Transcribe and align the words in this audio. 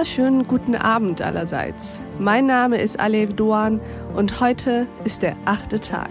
wunderschönen 0.00 0.46
guten 0.46 0.76
Abend 0.76 1.20
allerseits. 1.20 2.00
Mein 2.18 2.46
Name 2.46 2.78
ist 2.78 2.98
Alev 2.98 3.34
Doan 3.34 3.82
und 4.16 4.40
heute 4.40 4.86
ist 5.04 5.20
der 5.20 5.36
achte 5.44 5.78
Tag. 5.78 6.08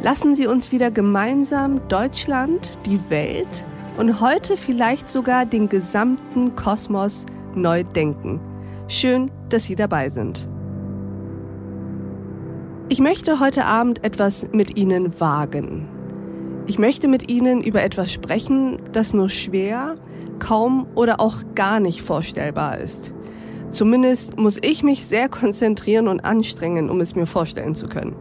Lassen 0.00 0.34
Sie 0.34 0.46
uns 0.46 0.72
wieder 0.72 0.90
gemeinsam 0.90 1.86
Deutschland, 1.88 2.70
die 2.86 2.98
Welt 3.10 3.66
und 3.98 4.22
heute 4.22 4.56
vielleicht 4.56 5.10
sogar 5.10 5.44
den 5.44 5.68
gesamten 5.68 6.56
Kosmos 6.56 7.26
neu 7.54 7.84
denken. 7.84 8.40
Schön, 8.88 9.30
dass 9.50 9.64
Sie 9.64 9.76
dabei 9.76 10.08
sind. 10.08 10.48
Ich 12.88 12.98
möchte 12.98 13.40
heute 13.40 13.66
Abend 13.66 14.02
etwas 14.04 14.48
mit 14.52 14.78
Ihnen 14.78 15.20
wagen. 15.20 15.86
Ich 16.66 16.78
möchte 16.78 17.08
mit 17.08 17.28
Ihnen 17.28 17.60
über 17.60 17.82
etwas 17.82 18.12
sprechen, 18.12 18.78
das 18.92 19.12
nur 19.12 19.28
schwer, 19.28 19.96
kaum 20.38 20.86
oder 20.94 21.20
auch 21.20 21.38
gar 21.54 21.80
nicht 21.80 22.02
vorstellbar 22.02 22.78
ist. 22.78 23.12
Zumindest 23.70 24.38
muss 24.38 24.58
ich 24.62 24.82
mich 24.82 25.06
sehr 25.06 25.28
konzentrieren 25.28 26.06
und 26.06 26.20
anstrengen, 26.20 26.88
um 26.88 27.00
es 27.00 27.16
mir 27.16 27.26
vorstellen 27.26 27.74
zu 27.74 27.88
können. 27.88 28.14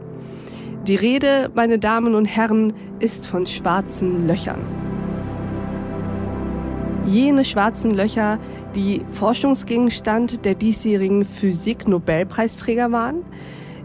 Die 0.87 0.95
Rede, 0.95 1.51
meine 1.53 1.77
Damen 1.77 2.15
und 2.15 2.25
Herren, 2.25 2.73
ist 2.99 3.27
von 3.27 3.45
schwarzen 3.45 4.27
Löchern. 4.27 4.61
Jene 7.05 7.45
schwarzen 7.45 7.91
Löcher, 7.91 8.39
die 8.75 9.01
Forschungsgegenstand 9.11 10.45
der 10.45 10.55
diesjährigen 10.55 11.25
Physik-Nobelpreisträger 11.25 12.91
waren, 12.91 13.23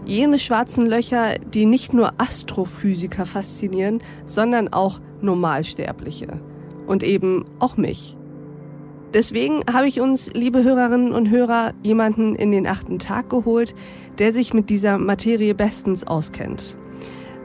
jene 0.06 0.38
schwarzen 0.38 0.86
Löcher, 0.86 1.38
die 1.38 1.66
nicht 1.66 1.92
nur 1.92 2.12
Astrophysiker 2.18 3.26
faszinieren, 3.26 4.00
sondern 4.24 4.72
auch 4.72 5.00
Normalsterbliche 5.20 6.40
und 6.86 7.02
eben 7.02 7.44
auch 7.58 7.76
mich. 7.76 8.16
Deswegen 9.12 9.62
habe 9.72 9.86
ich 9.86 10.00
uns, 10.00 10.32
liebe 10.34 10.62
Hörerinnen 10.62 11.12
und 11.12 11.30
Hörer, 11.30 11.72
jemanden 11.82 12.34
in 12.34 12.50
den 12.52 12.66
achten 12.66 12.98
Tag 12.98 13.30
geholt, 13.30 13.74
der 14.18 14.32
sich 14.32 14.52
mit 14.52 14.68
dieser 14.70 14.98
Materie 14.98 15.54
bestens 15.54 16.06
auskennt. 16.06 16.76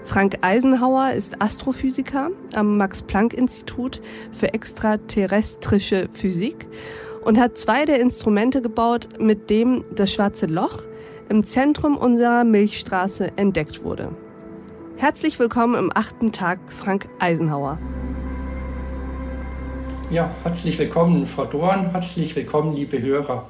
Frank 0.03 0.39
Eisenhauer 0.41 1.11
ist 1.11 1.41
Astrophysiker 1.41 2.31
am 2.55 2.77
Max-Planck-Institut 2.77 4.01
für 4.31 4.53
extraterrestrische 4.53 6.09
Physik 6.11 6.67
und 7.23 7.39
hat 7.39 7.57
zwei 7.57 7.85
der 7.85 8.01
Instrumente 8.01 8.61
gebaut, 8.61 9.07
mit 9.19 9.49
dem 9.49 9.83
das 9.95 10.11
schwarze 10.11 10.47
Loch 10.47 10.83
im 11.31 11.45
Zentrum 11.45 11.95
unserer 11.95 12.43
Milchstraße 12.43 13.37
entdeckt 13.37 13.85
wurde. 13.85 14.13
Herzlich 14.97 15.39
willkommen 15.39 15.75
im 15.75 15.89
achten 15.95 16.33
Tag, 16.33 16.59
Frank 16.67 17.07
Eisenhauer. 17.19 17.79
Ja, 20.09 20.35
herzlich 20.43 20.77
willkommen, 20.77 21.25
Frau 21.25 21.45
Dorn, 21.45 21.91
herzlich 21.91 22.35
willkommen, 22.35 22.75
liebe 22.75 23.01
Hörer. 23.01 23.47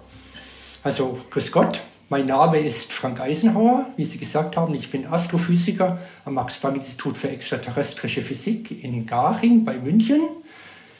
Also, 0.83 1.17
grüß 1.31 1.51
Gott, 1.51 1.81
mein 2.09 2.27
Name 2.27 2.59
ist 2.59 2.93
Frank 2.93 3.19
Eisenhauer, 3.19 3.87
wie 3.97 4.05
Sie 4.05 4.19
gesagt 4.19 4.57
haben. 4.57 4.75
Ich 4.75 4.91
bin 4.91 5.07
Astrophysiker 5.07 5.97
am 6.23 6.35
Max-Planck-Institut 6.35 7.17
für 7.17 7.29
extraterrestrische 7.29 8.21
Physik 8.21 8.83
in 8.83 9.07
Garching 9.07 9.65
bei 9.65 9.79
München. 9.79 10.21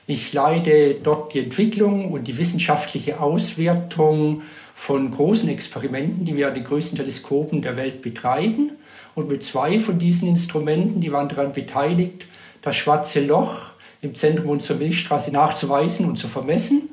Ich 0.08 0.34
leite 0.34 0.96
dort 0.96 1.36
die 1.36 1.42
Entwicklung 1.42 2.12
und 2.12 2.28
die 2.28 2.40
wissenschaftliche 2.40 3.20
Auswertung 3.20 4.42
von 4.82 5.12
großen 5.12 5.48
Experimenten, 5.48 6.26
die 6.26 6.36
wir 6.36 6.48
an 6.48 6.56
den 6.56 6.64
größten 6.64 6.98
Teleskopen 6.98 7.62
der 7.62 7.78
Welt 7.78 8.02
betreiben. 8.02 8.72
Und 9.14 9.30
mit 9.30 9.44
zwei 9.44 9.80
von 9.80 10.00
diesen 10.00 10.28
Instrumenten, 10.28 11.02
die 11.02 11.12
waren 11.12 11.30
daran 11.30 11.52
beteiligt, 11.52 12.26
das 12.64 12.78
schwarze 12.78 13.24
Loch 13.24 13.74
im 14.02 14.16
Zentrum 14.16 14.50
unserer 14.50 14.80
Milchstraße 14.80 15.32
nachzuweisen 15.32 16.08
und 16.08 16.16
zu 16.16 16.28
vermessen 16.28 16.90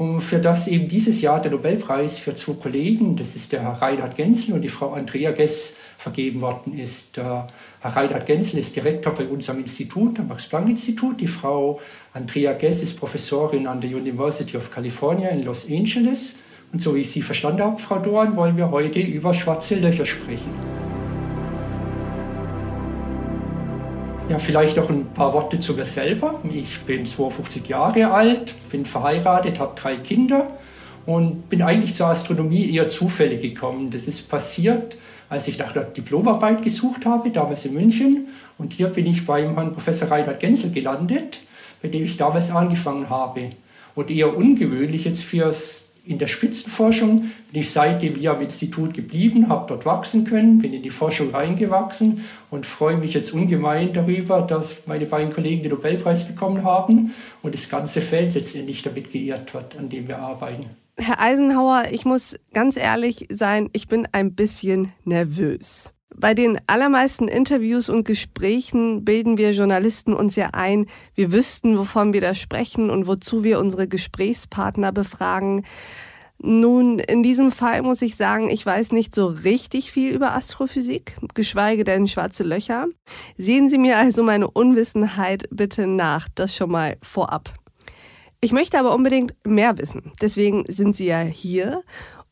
und 0.00 0.22
für 0.22 0.38
das 0.38 0.66
eben 0.66 0.88
dieses 0.88 1.20
Jahr 1.20 1.42
der 1.42 1.50
Nobelpreis 1.50 2.16
für 2.16 2.34
zwei 2.34 2.54
Kollegen, 2.54 3.16
das 3.16 3.36
ist 3.36 3.52
der 3.52 3.64
Herr 3.64 3.82
Reinhard 3.82 4.16
Genzel 4.16 4.54
und 4.54 4.62
die 4.62 4.70
Frau 4.70 4.94
Andrea 4.94 5.30
Gess, 5.30 5.76
vergeben 5.98 6.40
worden 6.40 6.78
ist. 6.78 7.18
Der 7.18 7.48
Herr 7.82 7.96
Reinhard 7.96 8.24
Genzel 8.24 8.60
ist 8.60 8.74
Direktor 8.74 9.12
bei 9.12 9.26
unserem 9.26 9.60
Institut, 9.60 10.18
am 10.18 10.28
Max-Planck-Institut. 10.28 11.20
Die 11.20 11.26
Frau 11.26 11.82
Andrea 12.14 12.54
Gess 12.54 12.80
ist 12.80 12.98
Professorin 12.98 13.66
an 13.66 13.82
der 13.82 13.90
University 13.90 14.56
of 14.56 14.70
California 14.70 15.28
in 15.28 15.44
Los 15.44 15.70
Angeles. 15.70 16.36
Und 16.72 16.80
so 16.80 16.94
wie 16.94 17.00
ich 17.00 17.10
Sie 17.10 17.22
verstanden 17.22 17.62
habe, 17.62 17.78
Frau 17.80 17.98
Dorn, 17.98 18.36
wollen 18.36 18.56
wir 18.56 18.70
heute 18.70 19.00
über 19.00 19.34
schwarze 19.34 19.74
Löcher 19.74 20.06
sprechen. 20.06 20.50
Ja, 24.28 24.38
vielleicht 24.38 24.76
noch 24.76 24.88
ein 24.88 25.06
paar 25.06 25.34
Worte 25.34 25.58
zu 25.58 25.74
mir 25.74 25.84
selber. 25.84 26.40
Ich 26.44 26.78
bin 26.82 27.04
52 27.04 27.66
Jahre 27.66 28.12
alt, 28.12 28.54
bin 28.70 28.86
verheiratet, 28.86 29.58
habe 29.58 29.72
drei 29.74 29.96
Kinder 29.96 30.46
und 31.04 31.48
bin 31.48 31.62
eigentlich 31.62 31.94
zur 31.94 32.06
Astronomie 32.06 32.72
eher 32.72 32.88
zufällig 32.88 33.42
gekommen. 33.42 33.90
Das 33.90 34.06
ist 34.06 34.28
passiert, 34.28 34.96
als 35.28 35.48
ich 35.48 35.58
nach 35.58 35.72
der 35.72 35.82
Diplomarbeit 35.82 36.62
gesucht 36.62 37.06
habe, 37.06 37.30
damals 37.30 37.64
in 37.64 37.74
München. 37.74 38.28
Und 38.58 38.72
hier 38.72 38.86
bin 38.86 39.06
ich 39.06 39.26
beim 39.26 39.54
Herrn 39.54 39.72
Professor 39.72 40.08
Reinhard 40.08 40.38
Genzel 40.38 40.70
gelandet, 40.70 41.40
bei 41.82 41.88
dem 41.88 42.04
ich 42.04 42.16
damals 42.16 42.52
angefangen 42.52 43.10
habe. 43.10 43.50
Und 43.96 44.10
eher 44.12 44.36
ungewöhnlich 44.36 45.06
jetzt 45.06 45.24
fürs 45.24 45.89
in 46.04 46.18
der 46.18 46.26
Spitzenforschung 46.26 47.30
bin 47.52 47.60
ich 47.60 47.70
seitdem 47.70 48.14
hier 48.14 48.32
am 48.32 48.40
Institut 48.40 48.94
geblieben, 48.94 49.48
habe 49.48 49.66
dort 49.68 49.86
wachsen 49.86 50.24
können, 50.24 50.58
bin 50.58 50.72
in 50.72 50.82
die 50.82 50.90
Forschung 50.90 51.30
reingewachsen 51.30 52.24
und 52.50 52.66
freue 52.66 52.96
mich 52.96 53.14
jetzt 53.14 53.32
ungemein 53.32 53.92
darüber, 53.92 54.42
dass 54.42 54.86
meine 54.86 55.06
beiden 55.06 55.32
Kollegen 55.32 55.62
den 55.62 55.72
Nobelpreis 55.72 56.26
bekommen 56.26 56.64
haben 56.64 57.14
und 57.42 57.54
das 57.54 57.68
ganze 57.68 58.00
Feld 58.00 58.34
letztendlich 58.34 58.82
damit 58.82 59.12
geehrt 59.12 59.52
wird, 59.54 59.76
an 59.76 59.88
dem 59.88 60.08
wir 60.08 60.18
arbeiten. 60.18 60.66
Herr 60.96 61.20
Eisenhower, 61.20 61.84
ich 61.90 62.04
muss 62.04 62.36
ganz 62.52 62.76
ehrlich 62.76 63.26
sein, 63.30 63.70
ich 63.72 63.88
bin 63.88 64.06
ein 64.12 64.34
bisschen 64.34 64.92
nervös. 65.04 65.94
Bei 66.16 66.34
den 66.34 66.58
allermeisten 66.66 67.28
Interviews 67.28 67.88
und 67.88 68.04
Gesprächen 68.04 69.04
bilden 69.04 69.38
wir 69.38 69.52
Journalisten 69.52 70.12
uns 70.12 70.36
ja 70.36 70.50
ein, 70.52 70.86
wir 71.14 71.32
wüssten, 71.32 71.78
wovon 71.78 72.12
wir 72.12 72.20
da 72.20 72.34
sprechen 72.34 72.90
und 72.90 73.06
wozu 73.06 73.44
wir 73.44 73.58
unsere 73.60 73.88
Gesprächspartner 73.88 74.92
befragen. 74.92 75.64
Nun, 76.42 76.98
in 76.98 77.22
diesem 77.22 77.52
Fall 77.52 77.82
muss 77.82 78.00
ich 78.00 78.16
sagen, 78.16 78.48
ich 78.48 78.64
weiß 78.64 78.92
nicht 78.92 79.14
so 79.14 79.26
richtig 79.26 79.92
viel 79.92 80.14
über 80.14 80.34
Astrophysik, 80.34 81.16
geschweige 81.34 81.84
denn 81.84 82.06
schwarze 82.06 82.44
Löcher. 82.44 82.86
Sehen 83.36 83.68
Sie 83.68 83.78
mir 83.78 83.98
also 83.98 84.22
meine 84.22 84.50
Unwissenheit 84.50 85.48
bitte 85.50 85.86
nach, 85.86 86.28
das 86.34 86.56
schon 86.56 86.70
mal 86.70 86.96
vorab. 87.02 87.52
Ich 88.40 88.52
möchte 88.52 88.78
aber 88.78 88.94
unbedingt 88.94 89.34
mehr 89.46 89.76
wissen. 89.76 90.12
Deswegen 90.22 90.64
sind 90.66 90.96
Sie 90.96 91.04
ja 91.04 91.20
hier 91.20 91.82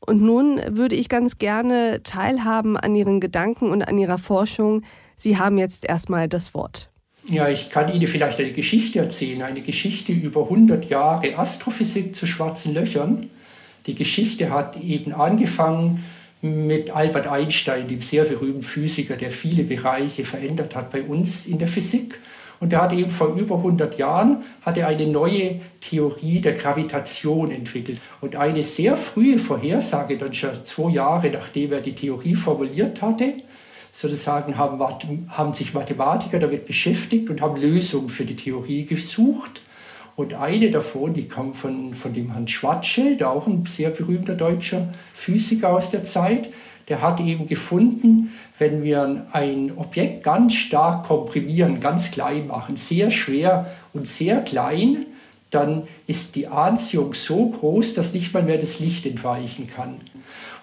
und 0.00 0.22
nun 0.22 0.60
würde 0.68 0.94
ich 0.94 1.08
ganz 1.08 1.38
gerne 1.38 2.00
teilhaben 2.02 2.76
an 2.76 2.94
Ihren 2.94 3.20
Gedanken 3.20 3.70
und 3.70 3.82
an 3.82 3.98
Ihrer 3.98 4.18
Forschung. 4.18 4.82
Sie 5.16 5.36
haben 5.36 5.58
jetzt 5.58 5.84
erstmal 5.84 6.28
das 6.28 6.54
Wort. 6.54 6.88
Ja, 7.28 7.48
ich 7.48 7.68
kann 7.68 7.92
Ihnen 7.92 8.06
vielleicht 8.06 8.38
eine 8.38 8.52
Geschichte 8.52 9.00
erzählen, 9.00 9.42
eine 9.42 9.60
Geschichte 9.60 10.12
über 10.12 10.44
100 10.44 10.86
Jahre 10.88 11.36
Astrophysik 11.36 12.16
zu 12.16 12.26
schwarzen 12.26 12.72
Löchern. 12.72 13.28
Die 13.86 13.94
Geschichte 13.94 14.50
hat 14.50 14.80
eben 14.82 15.12
angefangen 15.12 16.04
mit 16.40 16.90
Albert 16.90 17.26
Einstein, 17.26 17.88
dem 17.88 18.00
sehr 18.00 18.24
berühmten 18.24 18.62
Physiker, 18.62 19.16
der 19.16 19.30
viele 19.30 19.64
Bereiche 19.64 20.24
verändert 20.24 20.74
hat 20.74 20.90
bei 20.90 21.02
uns 21.02 21.46
in 21.46 21.58
der 21.58 21.68
Physik. 21.68 22.18
Und 22.60 22.72
er 22.72 22.82
hat 22.82 22.92
eben 22.92 23.10
vor 23.10 23.34
über 23.36 23.56
100 23.56 23.98
Jahren 23.98 24.42
hat 24.62 24.76
er 24.76 24.88
eine 24.88 25.06
neue 25.06 25.60
Theorie 25.80 26.40
der 26.40 26.54
Gravitation 26.54 27.50
entwickelt. 27.50 28.00
Und 28.20 28.36
eine 28.36 28.64
sehr 28.64 28.96
frühe 28.96 29.38
Vorhersage, 29.38 30.18
dann 30.18 30.34
schon 30.34 30.64
zwei 30.64 30.90
Jahre 30.90 31.30
nachdem 31.30 31.72
er 31.72 31.80
die 31.80 31.94
Theorie 31.94 32.34
formuliert 32.34 33.00
hatte, 33.00 33.34
sozusagen 33.92 34.58
haben, 34.58 34.80
haben 35.30 35.54
sich 35.54 35.72
Mathematiker 35.72 36.38
damit 36.38 36.66
beschäftigt 36.66 37.30
und 37.30 37.40
haben 37.40 37.60
Lösungen 37.60 38.08
für 38.08 38.24
die 38.24 38.36
Theorie 38.36 38.84
gesucht. 38.84 39.62
Und 40.16 40.34
eine 40.34 40.70
davon, 40.72 41.14
die 41.14 41.28
kam 41.28 41.54
von, 41.54 41.94
von 41.94 42.12
dem 42.12 42.32
Herrn 42.32 42.48
Schwarzschild, 42.48 43.22
auch 43.22 43.46
ein 43.46 43.64
sehr 43.66 43.90
berühmter 43.90 44.34
deutscher 44.34 44.92
Physiker 45.14 45.70
aus 45.70 45.92
der 45.92 46.04
Zeit, 46.04 46.50
der 46.88 47.02
hat 47.02 47.20
eben 47.20 47.46
gefunden, 47.46 48.32
wenn 48.58 48.82
wir 48.82 49.26
ein 49.32 49.72
Objekt 49.76 50.24
ganz 50.24 50.54
stark 50.54 51.06
komprimieren, 51.06 51.80
ganz 51.80 52.10
klein 52.10 52.46
machen, 52.46 52.76
sehr 52.76 53.10
schwer 53.10 53.70
und 53.92 54.08
sehr 54.08 54.40
klein, 54.40 55.06
dann 55.50 55.84
ist 56.06 56.34
die 56.36 56.46
Anziehung 56.46 57.14
so 57.14 57.48
groß, 57.48 57.94
dass 57.94 58.12
nicht 58.12 58.34
mal 58.34 58.42
mehr 58.42 58.58
das 58.58 58.80
Licht 58.80 59.06
entweichen 59.06 59.68
kann. 59.68 59.96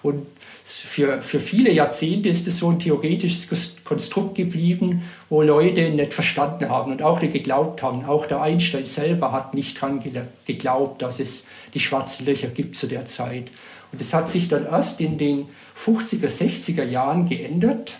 Und 0.02 0.26
für, 0.64 1.22
für 1.22 1.40
viele 1.40 1.72
Jahrzehnte 1.72 2.28
ist 2.28 2.46
es 2.46 2.58
so 2.58 2.70
ein 2.70 2.80
theoretisches 2.80 3.48
Konstrukt 3.84 4.34
geblieben, 4.34 5.02
wo 5.28 5.42
Leute 5.42 5.90
nicht 5.90 6.12
verstanden 6.12 6.68
haben 6.68 6.92
und 6.92 7.02
auch 7.02 7.20
nicht 7.20 7.32
geglaubt 7.32 7.82
haben. 7.82 8.04
Auch 8.04 8.26
der 8.26 8.42
Einstein 8.42 8.84
selber 8.84 9.32
hat 9.32 9.54
nicht 9.54 9.80
daran 9.80 10.02
geglaubt, 10.44 11.02
dass 11.02 11.20
es 11.20 11.46
die 11.72 11.80
schwarzen 11.80 12.26
Löcher 12.26 12.48
gibt 12.48 12.74
zu 12.74 12.88
der 12.88 13.06
Zeit. 13.06 13.44
Und 13.92 14.00
das 14.00 14.12
hat 14.12 14.30
sich 14.30 14.48
dann 14.48 14.66
erst 14.66 15.00
in 15.00 15.18
den 15.18 15.48
50er, 15.82 16.28
60er 16.28 16.84
Jahren 16.84 17.28
geändert, 17.28 17.94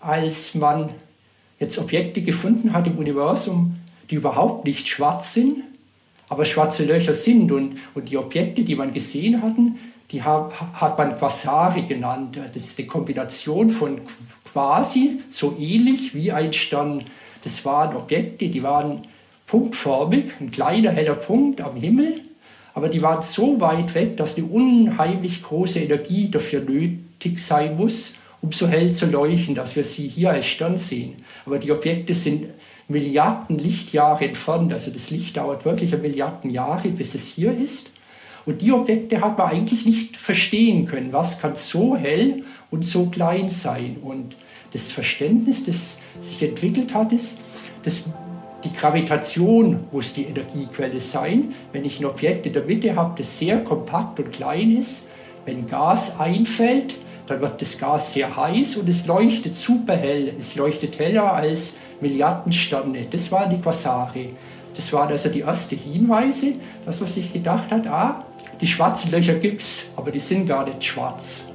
als 0.00 0.54
man 0.54 0.90
jetzt 1.58 1.78
Objekte 1.78 2.22
gefunden 2.22 2.72
hat 2.72 2.86
im 2.86 2.98
Universum, 2.98 3.76
die 4.10 4.16
überhaupt 4.16 4.64
nicht 4.64 4.88
schwarz 4.88 5.34
sind, 5.34 5.62
aber 6.28 6.44
schwarze 6.44 6.84
Löcher 6.84 7.14
sind. 7.14 7.52
Und, 7.52 7.78
und 7.94 8.10
die 8.10 8.16
Objekte, 8.16 8.64
die 8.64 8.74
man 8.74 8.92
gesehen 8.92 9.42
hatten, 9.42 9.78
die 10.10 10.22
hat, 10.22 10.52
hat 10.74 10.98
man 10.98 11.16
Quasari 11.16 11.82
genannt. 11.82 12.36
Das 12.36 12.64
ist 12.64 12.78
eine 12.78 12.88
Kombination 12.88 13.70
von 13.70 14.00
quasi 14.50 15.20
so 15.28 15.56
ähnlich 15.58 16.14
wie 16.14 16.32
ein 16.32 16.52
Stern. 16.52 17.04
Das 17.44 17.64
waren 17.64 17.96
Objekte, 17.96 18.48
die 18.48 18.62
waren 18.62 19.02
punktförmig, 19.46 20.32
ein 20.40 20.50
kleiner 20.50 20.90
heller 20.90 21.14
Punkt 21.14 21.60
am 21.60 21.76
Himmel, 21.76 22.22
aber 22.74 22.88
die 22.88 23.02
waren 23.02 23.22
so 23.22 23.60
weit 23.60 23.94
weg, 23.94 24.16
dass 24.16 24.36
eine 24.36 24.46
unheimlich 24.46 25.42
große 25.42 25.80
Energie 25.80 26.30
dafür 26.30 26.60
nötig 26.60 27.38
sein 27.38 27.76
muss, 27.76 28.14
um 28.40 28.52
so 28.52 28.68
hell 28.68 28.92
zu 28.92 29.06
leuchten, 29.06 29.54
dass 29.54 29.76
wir 29.76 29.84
sie 29.84 30.08
hier 30.08 30.30
als 30.30 30.46
Stern 30.46 30.78
sehen. 30.78 31.16
Aber 31.44 31.58
die 31.58 31.72
Objekte 31.72 32.14
sind 32.14 32.46
Milliarden 32.88 33.58
Lichtjahre 33.58 34.26
entfernt, 34.26 34.72
also 34.72 34.90
das 34.90 35.10
Licht 35.10 35.36
dauert 35.36 35.64
wirklich 35.64 35.96
Milliarden 35.96 36.50
Jahre, 36.50 36.88
bis 36.88 37.14
es 37.14 37.28
hier 37.28 37.56
ist. 37.56 37.92
Und 38.46 38.62
die 38.62 38.72
Objekte 38.72 39.20
hat 39.20 39.38
man 39.38 39.50
eigentlich 39.50 39.84
nicht 39.84 40.16
verstehen 40.16 40.86
können. 40.86 41.12
Was 41.12 41.40
kann 41.40 41.54
so 41.56 41.96
hell 41.96 42.42
und 42.70 42.84
so 42.84 43.06
klein 43.06 43.50
sein? 43.50 43.98
Und 44.02 44.34
das 44.72 44.90
Verständnis, 44.90 45.64
das 45.64 45.98
sich 46.18 46.42
entwickelt 46.42 46.94
hat, 46.94 47.12
ist, 47.12 47.38
dass 47.82 48.10
die 48.64 48.72
Gravitation 48.72 49.84
muss 49.90 50.12
die 50.12 50.24
Energiequelle 50.24 51.00
sein. 51.00 51.54
Wenn 51.72 51.84
ich 51.84 52.00
ein 52.00 52.06
Objekt 52.06 52.46
in 52.46 52.52
der 52.52 52.64
Mitte 52.64 52.94
habe, 52.94 53.14
das 53.16 53.38
sehr 53.38 53.64
kompakt 53.64 54.18
und 54.18 54.32
klein 54.32 54.76
ist, 54.76 55.06
wenn 55.46 55.66
Gas 55.66 56.18
einfällt, 56.20 56.94
dann 57.26 57.40
wird 57.40 57.60
das 57.60 57.78
Gas 57.78 58.12
sehr 58.12 58.36
heiß 58.36 58.76
und 58.76 58.88
es 58.88 59.06
leuchtet 59.06 59.56
super 59.56 59.96
hell. 59.96 60.34
Es 60.38 60.56
leuchtet 60.56 60.98
heller 60.98 61.32
als 61.32 61.74
Milliarden 62.00 62.52
Sterne. 62.52 63.06
Das 63.10 63.30
waren 63.32 63.50
die 63.50 63.60
Quasare. 63.60 64.26
Das 64.74 64.92
waren 64.92 65.08
also 65.08 65.28
die 65.28 65.42
ersten 65.42 65.76
Hinweise, 65.76 66.54
dass 66.84 67.00
man 67.00 67.08
sich 67.08 67.32
gedacht 67.32 67.70
hat, 67.70 67.86
ah, 67.86 68.24
die 68.60 68.66
schwarzen 68.66 69.10
Löcher 69.10 69.34
gibt 69.34 69.62
es, 69.62 69.86
aber 69.96 70.10
die 70.10 70.20
sind 70.20 70.46
gar 70.46 70.64
nicht 70.64 70.84
schwarz. 70.84 71.49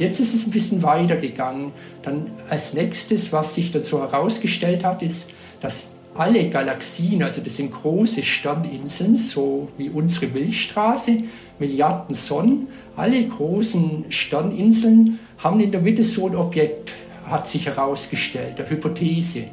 Und 0.00 0.06
jetzt 0.06 0.18
ist 0.18 0.34
es 0.34 0.46
ein 0.46 0.50
bisschen 0.50 0.82
weitergegangen. 0.82 1.72
Dann 2.02 2.30
als 2.48 2.72
nächstes, 2.72 3.34
was 3.34 3.54
sich 3.54 3.70
dazu 3.70 4.00
herausgestellt 4.00 4.82
hat, 4.82 5.02
ist, 5.02 5.30
dass 5.60 5.90
alle 6.14 6.48
Galaxien, 6.48 7.22
also 7.22 7.42
das 7.42 7.58
sind 7.58 7.70
große 7.70 8.22
Sterninseln, 8.22 9.18
so 9.18 9.68
wie 9.76 9.90
unsere 9.90 10.28
Milchstraße, 10.28 11.24
Milliarden 11.58 12.14
Sonnen, 12.14 12.68
alle 12.96 13.22
großen 13.26 14.06
Sterninseln 14.08 15.18
haben 15.36 15.60
in 15.60 15.70
der 15.70 15.82
Mitte 15.82 16.02
so 16.02 16.28
ein 16.28 16.34
Objekt, 16.34 16.92
hat 17.26 17.46
sich 17.46 17.66
herausgestellt, 17.66 18.58
eine 18.58 18.70
Hypothese. 18.70 19.48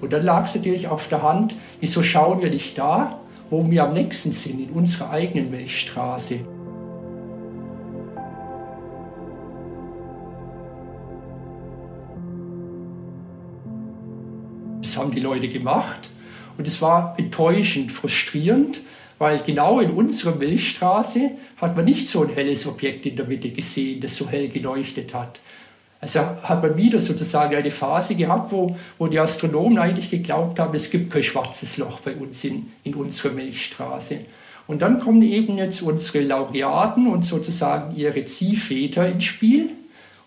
Und 0.00 0.12
dann 0.12 0.24
lag 0.24 0.46
es 0.46 0.56
natürlich 0.56 0.88
auf 0.88 1.06
der 1.06 1.22
Hand, 1.22 1.54
wieso 1.78 2.02
schauen 2.02 2.42
wir 2.42 2.50
nicht 2.50 2.76
da, 2.76 3.20
wo 3.50 3.70
wir 3.70 3.84
am 3.84 3.94
nächsten 3.94 4.32
sind, 4.32 4.58
in 4.58 4.70
unserer 4.70 5.10
eigenen 5.10 5.52
Milchstraße. 5.52 6.40
Das 14.92 15.00
haben 15.00 15.14
die 15.14 15.20
Leute 15.20 15.48
gemacht 15.48 16.00
und 16.58 16.66
es 16.66 16.82
war 16.82 17.14
enttäuschend, 17.16 17.90
frustrierend, 17.90 18.80
weil 19.18 19.38
genau 19.38 19.80
in 19.80 19.90
unserer 19.90 20.34
Milchstraße 20.34 21.30
hat 21.56 21.76
man 21.76 21.86
nicht 21.86 22.10
so 22.10 22.22
ein 22.22 22.28
helles 22.28 22.66
Objekt 22.66 23.06
in 23.06 23.16
der 23.16 23.24
Mitte 23.24 23.48
gesehen, 23.48 24.02
das 24.02 24.14
so 24.14 24.28
hell 24.28 24.48
geleuchtet 24.48 25.14
hat. 25.14 25.40
Also 25.98 26.20
hat 26.20 26.62
man 26.62 26.76
wieder 26.76 26.98
sozusagen 26.98 27.56
eine 27.56 27.70
Phase 27.70 28.16
gehabt, 28.16 28.52
wo, 28.52 28.76
wo 28.98 29.06
die 29.06 29.18
Astronomen 29.18 29.78
eigentlich 29.78 30.10
geglaubt 30.10 30.58
haben, 30.58 30.74
es 30.74 30.90
gibt 30.90 31.10
kein 31.10 31.22
schwarzes 31.22 31.78
Loch 31.78 32.00
bei 32.00 32.14
uns 32.14 32.44
in, 32.44 32.70
in 32.84 32.92
unserer 32.94 33.32
Milchstraße. 33.32 34.18
Und 34.66 34.82
dann 34.82 35.00
kommen 35.00 35.22
eben 35.22 35.56
jetzt 35.56 35.80
unsere 35.80 36.22
Laureaten 36.22 37.06
und 37.06 37.24
sozusagen 37.24 37.96
ihre 37.96 38.26
Ziehväter 38.26 39.08
ins 39.08 39.24
Spiel. 39.24 39.70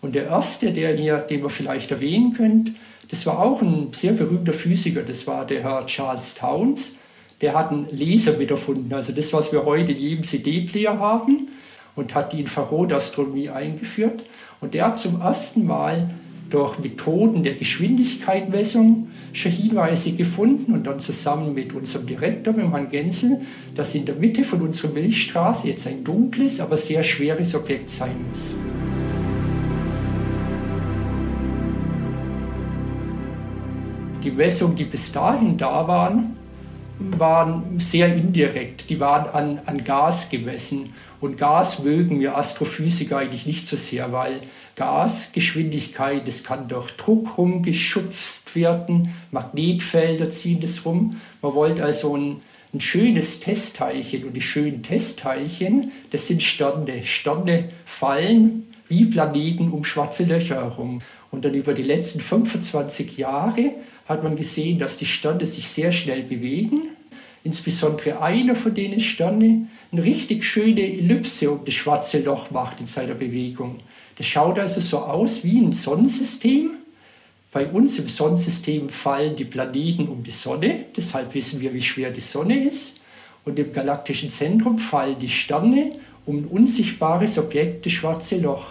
Und 0.00 0.16
der 0.16 0.26
erste, 0.26 0.72
der 0.72 0.96
hier, 0.96 1.18
den 1.18 1.42
wir 1.42 1.50
vielleicht 1.50 1.92
erwähnen 1.92 2.32
können, 2.32 2.76
das 3.08 3.26
war 3.26 3.38
auch 3.38 3.62
ein 3.62 3.88
sehr 3.92 4.12
berühmter 4.12 4.52
Physiker, 4.52 5.02
das 5.02 5.26
war 5.26 5.46
der 5.46 5.62
Herr 5.62 5.86
Charles 5.86 6.34
Towns. 6.34 6.96
Der 7.40 7.54
hat 7.54 7.70
einen 7.70 7.86
Laser 7.90 8.36
mit 8.38 8.50
erfunden, 8.50 8.92
also 8.94 9.12
das, 9.12 9.32
was 9.32 9.52
wir 9.52 9.64
heute 9.64 9.92
in 9.92 9.98
jedem 9.98 10.24
CD-Player 10.24 10.98
haben, 10.98 11.48
und 11.94 12.14
hat 12.14 12.32
die 12.32 12.40
Infrarotastronomie 12.40 13.50
eingeführt. 13.50 14.24
Und 14.60 14.74
der 14.74 14.86
hat 14.86 14.98
zum 14.98 15.20
ersten 15.20 15.66
Mal 15.66 16.10
durch 16.50 16.78
Methoden 16.78 17.42
der 17.42 17.54
Geschwindigkeitsmessung 17.54 19.08
schon 19.32 19.52
Hinweise 19.52 20.12
gefunden 20.12 20.72
und 20.72 20.86
dann 20.86 21.00
zusammen 21.00 21.54
mit 21.54 21.72
unserem 21.72 22.06
Direktor, 22.06 22.54
mit 22.54 22.70
Herrn 22.70 22.88
Gensel, 22.88 23.40
dass 23.74 23.94
in 23.94 24.06
der 24.06 24.14
Mitte 24.14 24.44
von 24.44 24.62
unserer 24.62 24.92
Milchstraße 24.92 25.68
jetzt 25.68 25.86
ein 25.86 26.04
dunkles, 26.04 26.60
aber 26.60 26.76
sehr 26.76 27.02
schweres 27.02 27.54
Objekt 27.54 27.90
sein 27.90 28.14
muss. 28.30 28.54
Die 34.26 34.32
Messungen, 34.32 34.76
die 34.76 34.84
bis 34.84 35.12
dahin 35.12 35.56
da 35.56 35.86
waren, 35.86 36.36
waren 36.98 37.78
sehr 37.78 38.12
indirekt. 38.12 38.90
Die 38.90 38.98
waren 38.98 39.28
an, 39.28 39.60
an 39.66 39.84
Gas 39.84 40.30
gemessen. 40.30 40.94
Und 41.20 41.38
Gas 41.38 41.78
mögen 41.82 42.18
wir 42.20 42.36
Astrophysiker 42.36 43.18
eigentlich 43.18 43.46
nicht 43.46 43.68
so 43.68 43.76
sehr, 43.76 44.12
weil 44.12 44.40
Gasgeschwindigkeit, 44.74 46.26
das 46.26 46.42
kann 46.42 46.68
durch 46.68 46.90
Druck 46.96 47.38
rumgeschubst 47.38 48.54
werden, 48.56 49.14
Magnetfelder 49.30 50.30
ziehen 50.30 50.60
das 50.60 50.84
rum. 50.84 51.20
Man 51.40 51.54
wollte 51.54 51.84
also 51.84 52.16
ein, 52.16 52.40
ein 52.74 52.80
schönes 52.80 53.40
Testteilchen 53.40 54.24
und 54.24 54.34
die 54.34 54.42
schönen 54.42 54.82
Testteilchen, 54.82 55.92
das 56.10 56.26
sind 56.26 56.42
Sterne. 56.42 57.04
Sterne 57.04 57.68
fallen 57.84 58.66
wie 58.88 59.04
Planeten 59.04 59.70
um 59.70 59.84
schwarze 59.84 60.24
Löcher 60.24 60.56
herum. 60.56 61.00
Und 61.30 61.44
dann 61.44 61.54
über 61.54 61.74
die 61.74 61.82
letzten 61.82 62.20
25 62.20 63.18
Jahre 63.18 63.72
hat 64.08 64.22
man 64.22 64.36
gesehen, 64.36 64.78
dass 64.78 64.96
die 64.96 65.06
Sterne 65.06 65.46
sich 65.46 65.68
sehr 65.68 65.92
schnell 65.92 66.22
bewegen. 66.22 66.88
Insbesondere 67.44 68.20
einer 68.20 68.56
von 68.56 68.74
denen 68.74 69.00
Sterne 69.00 69.68
eine 69.92 70.02
richtig 70.02 70.44
schöne 70.44 70.82
Ellipse 70.82 71.50
um 71.50 71.64
das 71.64 71.74
schwarze 71.74 72.20
Loch 72.20 72.50
macht 72.50 72.80
in 72.80 72.86
seiner 72.86 73.14
Bewegung. 73.14 73.78
Das 74.16 74.26
schaut 74.26 74.58
also 74.58 74.80
so 74.80 74.98
aus 74.98 75.44
wie 75.44 75.60
ein 75.60 75.72
Sonnensystem. 75.72 76.72
Bei 77.52 77.66
uns 77.66 77.98
im 77.98 78.08
Sonnensystem 78.08 78.88
fallen 78.88 79.36
die 79.36 79.44
Planeten 79.44 80.08
um 80.08 80.22
die 80.22 80.30
Sonne, 80.30 80.86
deshalb 80.96 81.34
wissen 81.34 81.60
wir, 81.60 81.72
wie 81.72 81.82
schwer 81.82 82.10
die 82.10 82.20
Sonne 82.20 82.64
ist. 82.64 83.00
Und 83.44 83.58
im 83.58 83.72
galaktischen 83.72 84.30
Zentrum 84.30 84.78
fallen 84.78 85.18
die 85.18 85.28
Sterne 85.28 85.92
um 86.26 86.38
ein 86.38 86.44
unsichtbares 86.46 87.38
Objekt, 87.38 87.86
das 87.86 87.92
schwarze 87.92 88.38
Loch. 88.38 88.66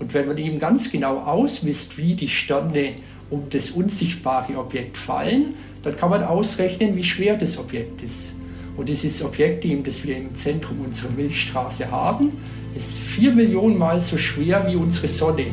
Und 0.00 0.14
wenn 0.14 0.26
man 0.26 0.38
eben 0.38 0.58
ganz 0.58 0.90
genau 0.90 1.18
ausmisst, 1.18 1.96
wie 1.96 2.14
die 2.14 2.28
Sterne 2.28 2.96
um 3.30 3.48
das 3.50 3.70
unsichtbare 3.70 4.56
Objekt 4.58 4.96
fallen, 4.96 5.54
dann 5.82 5.96
kann 5.96 6.10
man 6.10 6.24
ausrechnen, 6.24 6.96
wie 6.96 7.04
schwer 7.04 7.36
das 7.36 7.58
Objekt 7.58 8.02
ist. 8.02 8.34
Und 8.76 8.88
dieses 8.88 9.22
Objekt, 9.22 9.64
das 9.84 10.06
wir 10.06 10.16
im 10.16 10.34
Zentrum 10.34 10.80
unserer 10.80 11.10
Milchstraße 11.10 11.90
haben, 11.90 12.32
ist 12.74 12.98
vier 12.98 13.32
Millionen 13.32 13.76
Mal 13.76 14.00
so 14.00 14.16
schwer 14.16 14.66
wie 14.68 14.76
unsere 14.76 15.08
Sonne. 15.08 15.46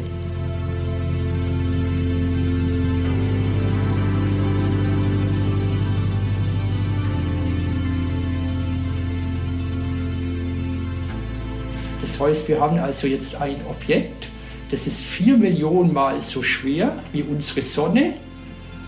Das 12.02 12.20
heißt, 12.20 12.48
wir 12.48 12.62
haben 12.62 12.78
also 12.78 13.08
jetzt 13.08 13.36
ein 13.42 13.58
Objekt, 13.68 14.28
das 14.72 14.88
ist 14.88 15.02
vier 15.04 15.38
Millionen 15.38 15.94
Mal 15.94 16.22
so 16.22 16.42
schwer 16.42 16.96
wie 17.12 17.24
unsere 17.24 17.62
Sonne, 17.62 18.14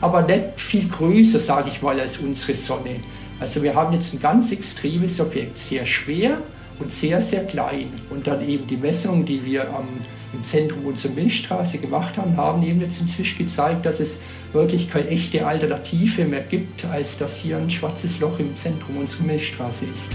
aber 0.01 0.21
nicht 0.23 0.59
viel 0.59 0.87
größer, 0.87 1.39
sage 1.39 1.69
ich 1.69 1.81
mal, 1.81 1.99
als 1.99 2.17
unsere 2.17 2.55
Sonne. 2.55 2.99
Also 3.39 3.61
wir 3.61 3.75
haben 3.75 3.93
jetzt 3.93 4.13
ein 4.13 4.19
ganz 4.19 4.51
extremes 4.51 5.19
Objekt, 5.19 5.57
sehr 5.57 5.85
schwer 5.85 6.41
und 6.79 6.91
sehr, 6.91 7.21
sehr 7.21 7.45
klein. 7.45 7.91
Und 8.09 8.27
dann 8.27 8.47
eben 8.47 8.65
die 8.65 8.77
Messungen, 8.77 9.25
die 9.25 9.43
wir 9.45 9.69
am, 9.69 9.87
im 10.33 10.43
Zentrum 10.43 10.85
unserer 10.85 11.13
Milchstraße 11.13 11.77
gemacht 11.77 12.17
haben, 12.17 12.35
haben 12.37 12.63
eben 12.63 12.81
jetzt 12.81 12.99
inzwischen 12.99 13.37
gezeigt, 13.37 13.85
dass 13.85 13.99
es 13.99 14.19
wirklich 14.53 14.89
keine 14.89 15.07
echte 15.09 15.45
Alternative 15.45 16.25
mehr 16.25 16.41
gibt, 16.41 16.85
als 16.85 17.17
dass 17.17 17.37
hier 17.37 17.57
ein 17.57 17.69
schwarzes 17.69 18.19
Loch 18.19 18.39
im 18.39 18.55
Zentrum 18.55 18.97
unserer 18.97 19.23
Milchstraße 19.23 19.85
ist. 19.85 20.11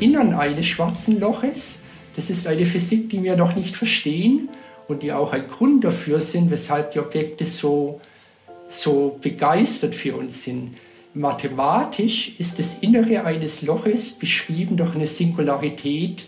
Innern 0.00 0.34
eines 0.34 0.66
schwarzen 0.66 1.20
Loches. 1.20 1.80
Das 2.14 2.30
ist 2.30 2.46
eine 2.46 2.66
Physik, 2.66 3.10
die 3.10 3.22
wir 3.22 3.36
noch 3.36 3.56
nicht 3.56 3.76
verstehen. 3.76 4.48
und 4.88 5.02
die 5.02 5.12
auch 5.12 5.32
ein 5.32 5.48
Grund 5.48 5.82
dafür 5.82 6.20
sind, 6.20 6.48
weshalb 6.48 6.92
die 6.92 7.00
Objekte 7.00 7.44
so, 7.44 8.00
so 8.68 9.18
begeistert 9.20 9.96
für 9.96 10.14
uns 10.14 10.44
sind. 10.44 10.76
Mathematisch 11.12 12.38
ist 12.38 12.58
das 12.58 12.78
Innere 12.82 13.24
eines 13.24 13.62
Loches 13.62 14.10
beschrieben 14.10 14.76
durch 14.76 14.94
eine 14.94 15.06
Singularität, 15.06 16.24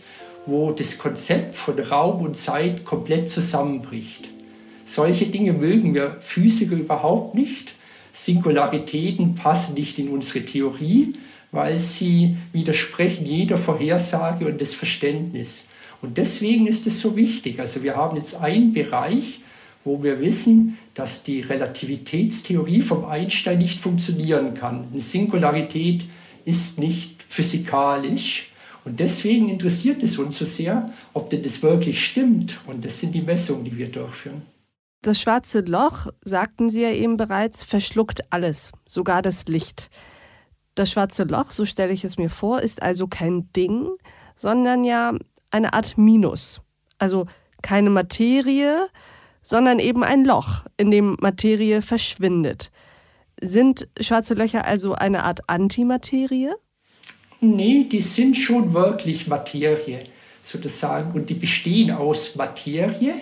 wo 0.46 0.72
das 0.72 0.98
Konzept 0.98 1.54
von 1.54 1.78
Raum 1.78 2.22
und 2.22 2.36
Zeit 2.36 2.84
komplett 2.84 3.30
zusammenbricht. 3.30 4.28
Solche 4.86 5.26
Dinge 5.26 5.52
mögen 5.52 5.94
wir 5.94 6.16
Physiker 6.20 6.74
überhaupt 6.74 7.34
nicht. 7.34 7.74
Singularitäten 8.12 9.34
passen 9.34 9.74
nicht 9.74 9.98
in 9.98 10.08
unsere 10.08 10.44
Theorie, 10.44 11.14
weil 11.50 11.78
sie 11.78 12.36
widersprechen 12.52 13.26
jeder 13.26 13.58
Vorhersage 13.58 14.46
und 14.46 14.60
des 14.60 14.74
Verständnis. 14.74 15.64
Und 16.02 16.18
deswegen 16.18 16.66
ist 16.66 16.86
es 16.86 17.00
so 17.00 17.16
wichtig. 17.16 17.60
Also 17.60 17.82
wir 17.82 17.96
haben 17.96 18.16
jetzt 18.16 18.36
einen 18.40 18.72
Bereich, 18.72 19.40
wo 19.84 20.02
wir 20.02 20.20
wissen, 20.20 20.78
dass 20.94 21.22
die 21.22 21.40
Relativitätstheorie 21.40 22.82
vom 22.82 23.04
Einstein 23.04 23.58
nicht 23.58 23.80
funktionieren 23.80 24.54
kann. 24.54 24.88
Eine 24.92 25.00
Singularität 25.00 26.04
ist 26.44 26.78
nicht 26.78 27.22
physikalisch. 27.28 28.50
Und 28.84 29.00
deswegen 29.00 29.48
interessiert 29.48 30.02
es 30.02 30.18
uns 30.18 30.38
so 30.38 30.44
sehr, 30.44 30.92
ob 31.12 31.30
denn 31.30 31.42
das 31.42 31.62
wirklich 31.62 32.04
stimmt. 32.04 32.58
Und 32.66 32.84
das 32.84 33.00
sind 33.00 33.14
die 33.14 33.20
Messungen, 33.20 33.64
die 33.64 33.76
wir 33.76 33.88
durchführen. 33.88 34.42
Das 35.02 35.20
schwarze 35.20 35.60
Loch, 35.60 36.08
sagten 36.22 36.70
Sie 36.70 36.82
ja 36.82 36.90
eben 36.90 37.16
bereits, 37.16 37.62
verschluckt 37.62 38.32
alles, 38.32 38.72
sogar 38.84 39.22
das 39.22 39.46
Licht. 39.46 39.90
Das 40.78 40.92
schwarze 40.92 41.24
Loch, 41.24 41.50
so 41.50 41.64
stelle 41.64 41.92
ich 41.92 42.04
es 42.04 42.18
mir 42.18 42.30
vor, 42.30 42.62
ist 42.62 42.82
also 42.82 43.08
kein 43.08 43.50
Ding, 43.52 43.88
sondern 44.36 44.84
ja 44.84 45.12
eine 45.50 45.72
Art 45.72 45.98
Minus. 45.98 46.60
Also 46.98 47.26
keine 47.62 47.90
Materie, 47.90 48.86
sondern 49.42 49.80
eben 49.80 50.04
ein 50.04 50.24
Loch, 50.24 50.66
in 50.76 50.92
dem 50.92 51.16
Materie 51.20 51.82
verschwindet. 51.82 52.70
Sind 53.40 53.88
schwarze 53.98 54.34
Löcher 54.34 54.66
also 54.66 54.94
eine 54.94 55.24
Art 55.24 55.40
Antimaterie? 55.48 56.52
Nee, 57.40 57.88
die 57.90 58.00
sind 58.00 58.36
schon 58.36 58.72
wirklich 58.72 59.26
Materie, 59.26 60.04
sozusagen. 60.44 61.10
Und 61.10 61.28
die 61.28 61.34
bestehen 61.34 61.90
aus 61.90 62.36
Materie, 62.36 63.16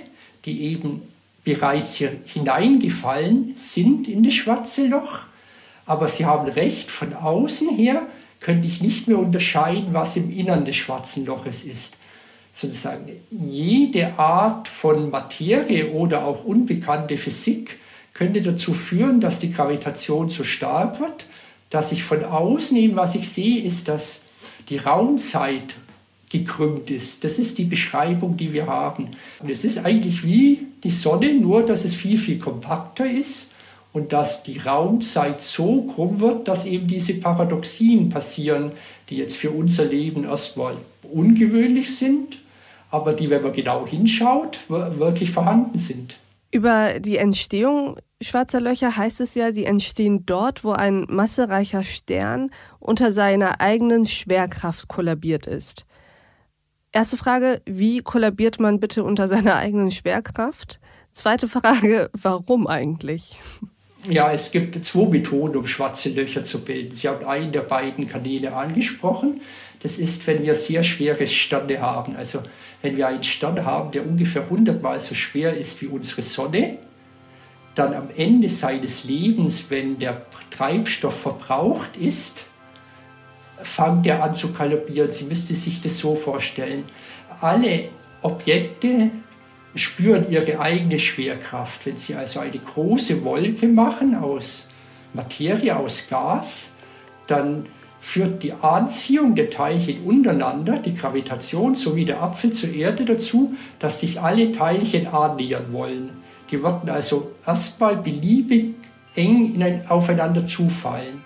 die 0.44 0.60
eben 0.60 1.00
bereits 1.42 1.94
hier 1.94 2.12
hineingefallen 2.26 3.54
sind 3.56 4.08
in 4.08 4.24
das 4.24 4.34
schwarze 4.34 4.88
Loch. 4.88 5.20
Aber 5.86 6.08
Sie 6.08 6.26
haben 6.26 6.48
recht, 6.48 6.90
von 6.90 7.14
außen 7.14 7.76
her 7.76 8.02
könnte 8.40 8.66
ich 8.66 8.82
nicht 8.82 9.08
mehr 9.08 9.18
unterscheiden, 9.18 9.94
was 9.94 10.16
im 10.16 10.36
Innern 10.36 10.64
des 10.64 10.76
schwarzen 10.76 11.24
Loches 11.24 11.64
ist. 11.64 11.96
Sozusagen 12.52 13.08
jede 13.30 14.18
Art 14.18 14.66
von 14.68 15.10
Materie 15.10 15.90
oder 15.90 16.24
auch 16.24 16.44
unbekannte 16.44 17.16
Physik 17.16 17.78
könnte 18.14 18.40
dazu 18.40 18.72
führen, 18.72 19.20
dass 19.20 19.38
die 19.38 19.52
Gravitation 19.52 20.28
so 20.28 20.42
stark 20.42 21.00
wird, 21.00 21.26
dass 21.70 21.92
ich 21.92 22.02
von 22.02 22.24
außen 22.24 22.76
eben, 22.76 22.96
was 22.96 23.14
ich 23.14 23.28
sehe, 23.28 23.62
ist, 23.62 23.88
dass 23.88 24.22
die 24.68 24.78
Raumzeit 24.78 25.74
gekrümmt 26.30 26.90
ist. 26.90 27.24
Das 27.24 27.38
ist 27.38 27.58
die 27.58 27.64
Beschreibung, 27.64 28.36
die 28.36 28.52
wir 28.52 28.66
haben. 28.66 29.10
Und 29.40 29.50
es 29.50 29.64
ist 29.64 29.84
eigentlich 29.84 30.24
wie 30.24 30.66
die 30.82 30.90
Sonne, 30.90 31.34
nur 31.34 31.64
dass 31.64 31.84
es 31.84 31.94
viel, 31.94 32.18
viel 32.18 32.38
kompakter 32.38 33.08
ist 33.08 33.50
und 33.96 34.12
dass 34.12 34.42
die 34.42 34.58
Raumzeit 34.58 35.40
so 35.40 35.84
krumm 35.84 36.20
wird, 36.20 36.48
dass 36.48 36.66
eben 36.66 36.86
diese 36.86 37.14
Paradoxien 37.14 38.10
passieren, 38.10 38.72
die 39.08 39.16
jetzt 39.16 39.38
für 39.38 39.50
unser 39.50 39.86
Leben 39.86 40.24
erstmal 40.24 40.76
ungewöhnlich 41.10 41.96
sind, 41.96 42.36
aber 42.90 43.14
die, 43.14 43.30
wenn 43.30 43.42
man 43.42 43.54
genau 43.54 43.86
hinschaut, 43.86 44.58
wirklich 44.68 45.30
vorhanden 45.30 45.78
sind. 45.78 46.16
Über 46.50 47.00
die 47.00 47.16
Entstehung 47.16 47.96
schwarzer 48.20 48.60
Löcher 48.60 48.98
heißt 48.98 49.22
es 49.22 49.34
ja, 49.34 49.50
sie 49.50 49.64
entstehen 49.64 50.26
dort, 50.26 50.62
wo 50.62 50.72
ein 50.72 51.06
massereicher 51.08 51.82
Stern 51.82 52.50
unter 52.78 53.12
seiner 53.12 53.62
eigenen 53.62 54.04
Schwerkraft 54.04 54.88
kollabiert 54.88 55.46
ist. 55.46 55.86
Erste 56.92 57.16
Frage, 57.16 57.62
wie 57.64 58.00
kollabiert 58.00 58.60
man 58.60 58.78
bitte 58.78 59.04
unter 59.04 59.26
seiner 59.26 59.56
eigenen 59.56 59.90
Schwerkraft? 59.90 60.80
Zweite 61.12 61.48
Frage, 61.48 62.10
warum 62.12 62.66
eigentlich? 62.66 63.40
Ja, 64.08 64.32
es 64.32 64.52
gibt 64.52 64.84
zwei 64.84 65.08
Methoden, 65.08 65.56
um 65.56 65.66
schwarze 65.66 66.10
Löcher 66.10 66.44
zu 66.44 66.64
bilden. 66.64 66.94
Sie 66.94 67.08
haben 67.08 67.24
einen 67.26 67.52
der 67.52 67.62
beiden 67.62 68.08
Kanäle 68.08 68.54
angesprochen. 68.54 69.40
Das 69.82 69.98
ist, 69.98 70.26
wenn 70.26 70.42
wir 70.44 70.54
sehr 70.54 70.84
schwere 70.84 71.26
Sterne 71.26 71.80
haben. 71.80 72.16
Also 72.16 72.42
wenn 72.82 72.96
wir 72.96 73.08
einen 73.08 73.24
Stern 73.24 73.64
haben, 73.64 73.90
der 73.90 74.06
ungefähr 74.06 74.42
100 74.42 74.80
Mal 74.82 75.00
so 75.00 75.14
schwer 75.14 75.56
ist 75.56 75.82
wie 75.82 75.86
unsere 75.86 76.22
Sonne, 76.22 76.78
dann 77.74 77.94
am 77.94 78.08
Ende 78.16 78.48
seines 78.48 79.04
Lebens, 79.04 79.66
wenn 79.70 79.98
der 79.98 80.22
Treibstoff 80.50 81.20
verbraucht 81.20 81.96
ist, 81.96 82.44
fängt 83.62 84.06
er 84.06 84.22
an 84.22 84.34
zu 84.34 84.52
kalibrieren. 84.52 85.12
Sie 85.12 85.24
müsste 85.24 85.54
sich 85.54 85.82
das 85.82 85.98
so 85.98 86.14
vorstellen. 86.14 86.84
Alle 87.40 87.88
Objekte 88.22 89.10
spüren 89.76 90.30
ihre 90.30 90.60
eigene 90.60 90.98
Schwerkraft. 90.98 91.86
Wenn 91.86 91.96
sie 91.96 92.14
also 92.14 92.40
eine 92.40 92.58
große 92.58 93.24
Wolke 93.24 93.68
machen 93.68 94.14
aus 94.14 94.68
Materie, 95.14 95.76
aus 95.76 96.06
Gas, 96.08 96.72
dann 97.26 97.66
führt 97.98 98.42
die 98.42 98.52
Anziehung 98.52 99.34
der 99.34 99.50
Teilchen 99.50 100.04
untereinander, 100.04 100.78
die 100.78 100.94
Gravitation 100.94 101.74
sowie 101.74 102.04
der 102.04 102.22
Apfel 102.22 102.52
zur 102.52 102.72
Erde 102.72 103.04
dazu, 103.04 103.54
dass 103.78 104.00
sich 104.00 104.20
alle 104.20 104.52
Teilchen 104.52 105.08
annähern 105.08 105.72
wollen. 105.72 106.10
Die 106.50 106.62
würden 106.62 106.88
also 106.88 107.32
erstmal 107.44 107.96
beliebig 107.96 108.74
eng 109.16 109.82
aufeinander 109.88 110.46
zufallen. 110.46 111.25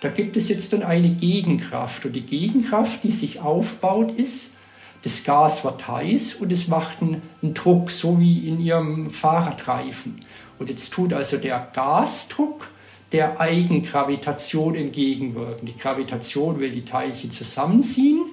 Da 0.00 0.08
gibt 0.08 0.36
es 0.36 0.48
jetzt 0.48 0.72
dann 0.72 0.82
eine 0.82 1.10
Gegenkraft. 1.10 2.06
Und 2.06 2.14
die 2.14 2.22
Gegenkraft, 2.22 3.04
die 3.04 3.12
sich 3.12 3.40
aufbaut, 3.40 4.18
ist, 4.18 4.54
das 5.02 5.24
Gas 5.24 5.64
wird 5.64 5.88
heiß 5.88 6.34
und 6.34 6.52
es 6.52 6.68
macht 6.68 7.00
einen, 7.00 7.22
einen 7.42 7.54
Druck, 7.54 7.90
so 7.90 8.20
wie 8.20 8.46
in 8.48 8.60
Ihrem 8.60 9.10
Fahrradreifen. 9.10 10.22
Und 10.58 10.68
jetzt 10.68 10.92
tut 10.92 11.12
also 11.12 11.38
der 11.38 11.68
Gasdruck 11.72 12.68
der 13.12 13.40
Eigengravitation 13.40 14.74
entgegenwirken. 14.74 15.66
Die 15.66 15.76
Gravitation 15.76 16.60
will 16.60 16.70
die 16.70 16.84
Teilchen 16.84 17.30
zusammenziehen. 17.30 18.24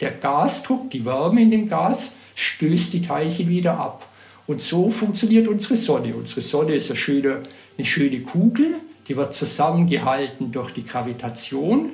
Der 0.00 0.12
Gasdruck, 0.12 0.90
die 0.90 1.04
Wärme 1.04 1.42
in 1.42 1.50
dem 1.50 1.68
Gas, 1.68 2.12
stößt 2.34 2.92
die 2.92 3.02
Teilchen 3.02 3.48
wieder 3.48 3.78
ab. 3.78 4.06
Und 4.46 4.60
so 4.62 4.90
funktioniert 4.90 5.48
unsere 5.48 5.76
Sonne. 5.76 6.14
Unsere 6.14 6.40
Sonne 6.42 6.74
ist 6.74 6.90
eine 6.90 6.96
schöne, 6.98 7.42
eine 7.76 7.86
schöne 7.86 8.20
Kugel 8.20 8.74
die 9.10 9.16
wird 9.16 9.34
zusammengehalten 9.34 10.52
durch 10.52 10.70
die 10.70 10.86
Gravitation 10.86 11.90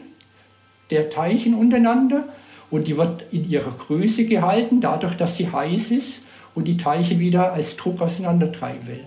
der 0.91 1.09
Teilchen 1.09 1.55
untereinander 1.55 2.29
und 2.71 2.89
die 2.89 2.99
wird 2.99 3.33
in 3.33 3.49
ihrer 3.49 3.71
Größe 3.71 4.27
gehalten, 4.27 4.83
dadurch, 4.83 5.17
dass 5.17 5.39
sie 5.39 5.51
heiß 5.51 5.93
ist 5.93 6.27
und 6.55 6.69
die 6.69 6.77
Teilchen 6.77 7.19
wieder 7.19 7.55
als 7.55 7.79
Druck 7.79 8.03
auseinandertreiben 8.03 8.87
will. 8.87 9.05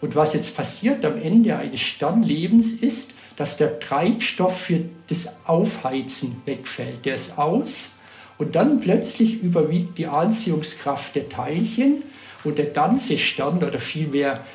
Und 0.00 0.16
was 0.16 0.32
jetzt 0.32 0.56
passiert 0.56 1.04
am 1.04 1.20
Ende 1.20 1.54
eines 1.54 1.80
Sternlebens 1.80 2.72
ist, 2.72 3.12
dass 3.36 3.58
der 3.58 3.78
Treibstoff 3.78 4.58
für 4.58 4.80
das 5.08 5.46
Aufheizen 5.46 6.40
wegfällt. 6.46 7.04
Der 7.04 7.16
ist 7.16 7.36
aus 7.36 7.96
und 8.38 8.54
dann 8.54 8.80
plötzlich 8.80 9.42
überwiegt 9.42 9.98
die 9.98 10.06
Anziehungskraft 10.06 11.14
der 11.14 11.28
Teilchen 11.28 12.04
und 12.42 12.56
der 12.56 12.66
ganze 12.70 13.18
Stern 13.18 13.62
oder 13.62 13.78
vielmehr 13.78 14.46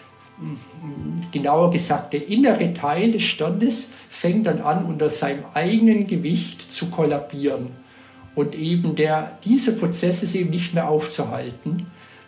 genauer 1.31 1.71
gesagt, 1.71 2.13
der 2.13 2.27
innere 2.27 2.73
Teil 2.73 3.11
des 3.11 3.23
Sternes 3.23 3.89
fängt 4.09 4.47
dann 4.47 4.61
an, 4.61 4.85
unter 4.85 5.09
seinem 5.09 5.43
eigenen 5.53 6.07
Gewicht 6.07 6.71
zu 6.71 6.89
kollabieren. 6.89 7.67
Und 8.35 8.55
eben 8.55 8.95
der, 8.95 9.37
dieser 9.45 9.71
Prozess 9.71 10.23
ist 10.23 10.35
eben 10.35 10.49
nicht 10.49 10.73
mehr 10.73 10.89
aufzuhalten, 10.89 11.87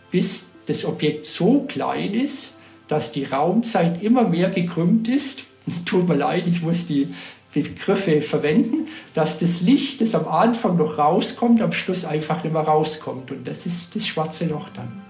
bis 0.10 0.52
das 0.66 0.86
Objekt 0.86 1.26
so 1.26 1.66
klein 1.68 2.14
ist, 2.14 2.54
dass 2.88 3.12
die 3.12 3.26
Raumzeit 3.26 4.02
immer 4.02 4.28
mehr 4.28 4.50
gekrümmt 4.50 5.10
ist. 5.10 5.44
Tut 5.86 6.08
mir 6.08 6.16
leid, 6.16 6.48
ich 6.48 6.62
muss 6.62 6.88
die 6.88 7.10
Begriffe 7.54 8.22
verwenden, 8.22 8.88
dass 9.14 9.40
das 9.40 9.62
Licht, 9.62 10.00
das 10.00 10.16
am 10.16 10.28
Anfang 10.28 10.78
noch 10.78 10.98
rauskommt, 10.98 11.62
am 11.62 11.74
Schluss 11.74 12.06
einfach 12.06 12.44
nicht 12.44 12.54
mehr 12.54 12.62
rauskommt. 12.62 13.32
Und 13.32 13.48
das 13.48 13.66
ist 13.66 13.96
das 13.96 14.08
schwarze 14.08 14.46
Loch 14.46 14.70
dann. 14.74 15.07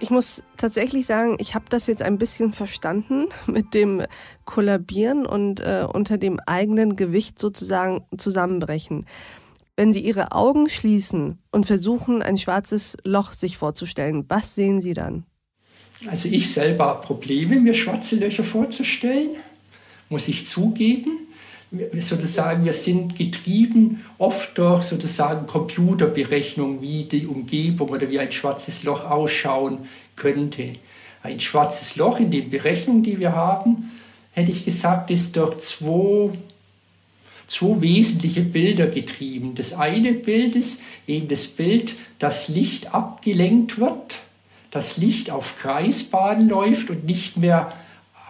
Ich 0.00 0.10
muss 0.10 0.42
tatsächlich 0.56 1.06
sagen, 1.06 1.36
ich 1.38 1.54
habe 1.54 1.66
das 1.68 1.86
jetzt 1.86 2.02
ein 2.02 2.18
bisschen 2.18 2.52
verstanden 2.52 3.26
mit 3.46 3.74
dem 3.74 4.02
Kollabieren 4.44 5.26
und 5.26 5.60
äh, 5.60 5.86
unter 5.90 6.18
dem 6.18 6.40
eigenen 6.40 6.96
Gewicht 6.96 7.38
sozusagen 7.38 8.04
zusammenbrechen. 8.16 9.06
Wenn 9.76 9.92
Sie 9.92 10.00
Ihre 10.00 10.32
Augen 10.32 10.68
schließen 10.68 11.38
und 11.50 11.66
versuchen, 11.66 12.22
ein 12.22 12.38
schwarzes 12.38 12.96
Loch 13.04 13.32
sich 13.32 13.56
vorzustellen, 13.56 14.24
was 14.28 14.54
sehen 14.54 14.80
Sie 14.80 14.94
dann? 14.94 15.24
Also 16.08 16.28
ich 16.28 16.52
selber 16.52 16.86
habe 16.86 17.06
Probleme, 17.06 17.56
mir 17.56 17.74
schwarze 17.74 18.16
Löcher 18.16 18.44
vorzustellen, 18.44 19.30
muss 20.10 20.28
ich 20.28 20.46
zugeben. 20.46 21.23
Sozusagen, 22.00 22.64
wir 22.64 22.72
sind 22.72 23.16
getrieben 23.16 24.04
oft 24.18 24.58
durch 24.58 24.84
sozusagen 24.84 25.46
Computerberechnung, 25.46 26.80
wie 26.80 27.04
die 27.04 27.26
Umgebung 27.26 27.90
oder 27.90 28.10
wie 28.10 28.18
ein 28.18 28.32
schwarzes 28.32 28.82
Loch 28.82 29.10
ausschauen 29.10 29.78
könnte. 30.16 30.74
Ein 31.22 31.40
schwarzes 31.40 31.96
Loch 31.96 32.20
in 32.20 32.30
den 32.30 32.50
Berechnungen, 32.50 33.02
die 33.02 33.18
wir 33.18 33.32
haben, 33.32 33.90
hätte 34.32 34.50
ich 34.50 34.64
gesagt, 34.64 35.10
ist 35.10 35.36
durch 35.36 35.58
zwei, 35.58 36.30
zwei 37.48 37.80
wesentliche 37.80 38.42
Bilder 38.42 38.86
getrieben. 38.86 39.54
Das 39.54 39.72
eine 39.72 40.12
Bild 40.12 40.56
ist 40.56 40.82
eben 41.06 41.28
das 41.28 41.46
Bild, 41.46 41.94
dass 42.18 42.48
Licht 42.48 42.94
abgelenkt 42.94 43.78
wird 43.78 44.18
das 44.74 44.96
Licht 44.96 45.30
auf 45.30 45.60
Kreisbahn 45.60 46.48
läuft 46.48 46.90
und 46.90 47.04
nicht 47.04 47.36
mehr 47.36 47.72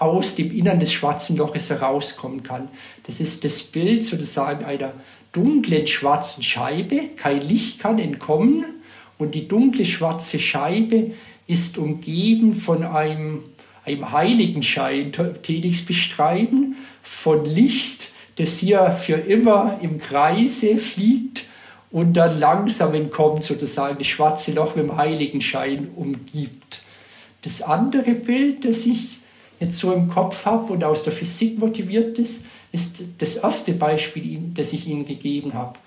aus 0.04 0.34
dem 0.34 0.54
Innern 0.54 0.78
des 0.78 0.92
schwarzen 0.92 1.37
Loches 1.37 1.70
herauskommen 1.70 2.42
kann. 2.42 2.68
Das 3.06 3.20
ist 3.20 3.44
das 3.44 3.62
Bild 3.62 4.04
sozusagen 4.04 4.64
einer 4.64 4.92
dunklen 5.32 5.87
schwarzen 5.87 6.42
Scheibe. 6.42 7.08
Kein 7.16 7.40
Licht 7.40 7.80
kann 7.80 7.99
entkommen 7.99 8.66
und 9.18 9.34
die 9.34 9.49
dunkle 9.49 9.87
schwarze 9.87 10.38
Scheibe 10.38 11.12
ist 11.46 11.78
umgeben 11.78 12.52
von 12.52 12.82
einem, 12.84 13.44
einem 13.84 14.12
Heiligenschein, 14.12 15.12
tätig 15.42 15.87
bestreiben, 15.87 16.76
von 17.02 17.44
Licht, 17.46 18.11
das 18.37 18.58
hier 18.58 18.92
für 18.92 19.14
immer 19.14 19.78
im 19.80 19.99
Kreise 19.99 20.76
fliegt 20.76 21.44
und 21.90 22.14
dann 22.14 22.38
langsam 22.38 22.92
entkommt, 22.94 23.44
sozusagen 23.44 23.99
das 23.99 24.06
schwarze 24.06 24.52
Loch 24.52 24.76
mit 24.76 24.84
dem 24.84 24.96
Heiligenschein 24.96 25.88
umgibt. 25.94 26.80
Das 27.42 27.62
andere 27.62 28.12
Bild, 28.12 28.64
das 28.64 28.84
ich 28.87 29.18
jetzt 29.64 29.78
so 29.78 29.92
im 29.92 30.09
Kopf 30.09 30.44
habe 30.44 30.73
und 30.73 30.85
aus 30.85 31.02
der 31.02 31.12
Physik 31.12 31.59
motiviert 31.59 32.18
ist, 32.18 32.44
ist 32.73 33.04
das 33.18 33.37
erste 33.37 33.73
Beispiel, 33.73 34.40
das 34.54 34.73
ich 34.73 34.87
Ihnen 34.87 35.06
gegeben 35.06 35.54
habe. 35.54 35.78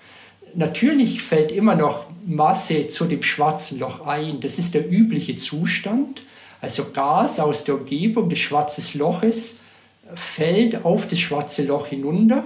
Natürlich 0.54 1.22
fällt 1.22 1.52
immer 1.52 1.74
noch 1.74 2.06
Masse 2.26 2.88
zu 2.88 3.04
dem 3.04 3.22
schwarzen 3.22 3.78
Loch 3.78 4.06
ein. 4.06 4.40
Das 4.40 4.58
ist 4.58 4.74
der 4.74 4.90
übliche 4.90 5.36
Zustand. 5.36 6.22
Also 6.60 6.86
Gas 6.92 7.38
aus 7.38 7.64
der 7.64 7.76
Umgebung 7.76 8.28
des 8.28 8.38
schwarzen 8.38 8.98
Loches 8.98 9.58
fällt 10.14 10.84
auf 10.84 11.06
das 11.06 11.18
schwarze 11.18 11.64
Loch 11.64 11.86
hinunter 11.88 12.44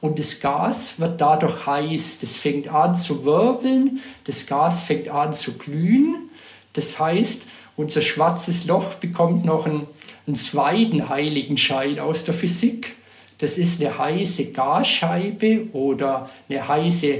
und 0.00 0.18
das 0.18 0.40
Gas 0.40 0.98
wird 0.98 1.20
dadurch 1.20 1.66
heiß. 1.66 2.18
Das 2.20 2.34
fängt 2.34 2.68
an 2.68 2.96
zu 2.96 3.24
wirbeln, 3.24 4.00
das 4.24 4.46
Gas 4.46 4.82
fängt 4.82 5.08
an 5.08 5.32
zu 5.32 5.54
glühen. 5.54 6.30
Das 6.72 6.98
heißt, 6.98 7.42
unser 7.76 8.02
schwarzes 8.02 8.66
Loch 8.66 8.94
bekommt 8.94 9.44
noch 9.44 9.66
einen, 9.66 9.86
einen 10.26 10.36
zweiten 10.36 11.08
Heiligenschein 11.08 11.98
aus 11.98 12.24
der 12.24 12.34
Physik. 12.34 12.96
Das 13.38 13.58
ist 13.58 13.80
eine 13.80 13.96
heiße 13.98 14.52
Gasscheibe 14.52 15.68
oder 15.72 16.30
eine 16.48 16.66
heiße 16.66 17.18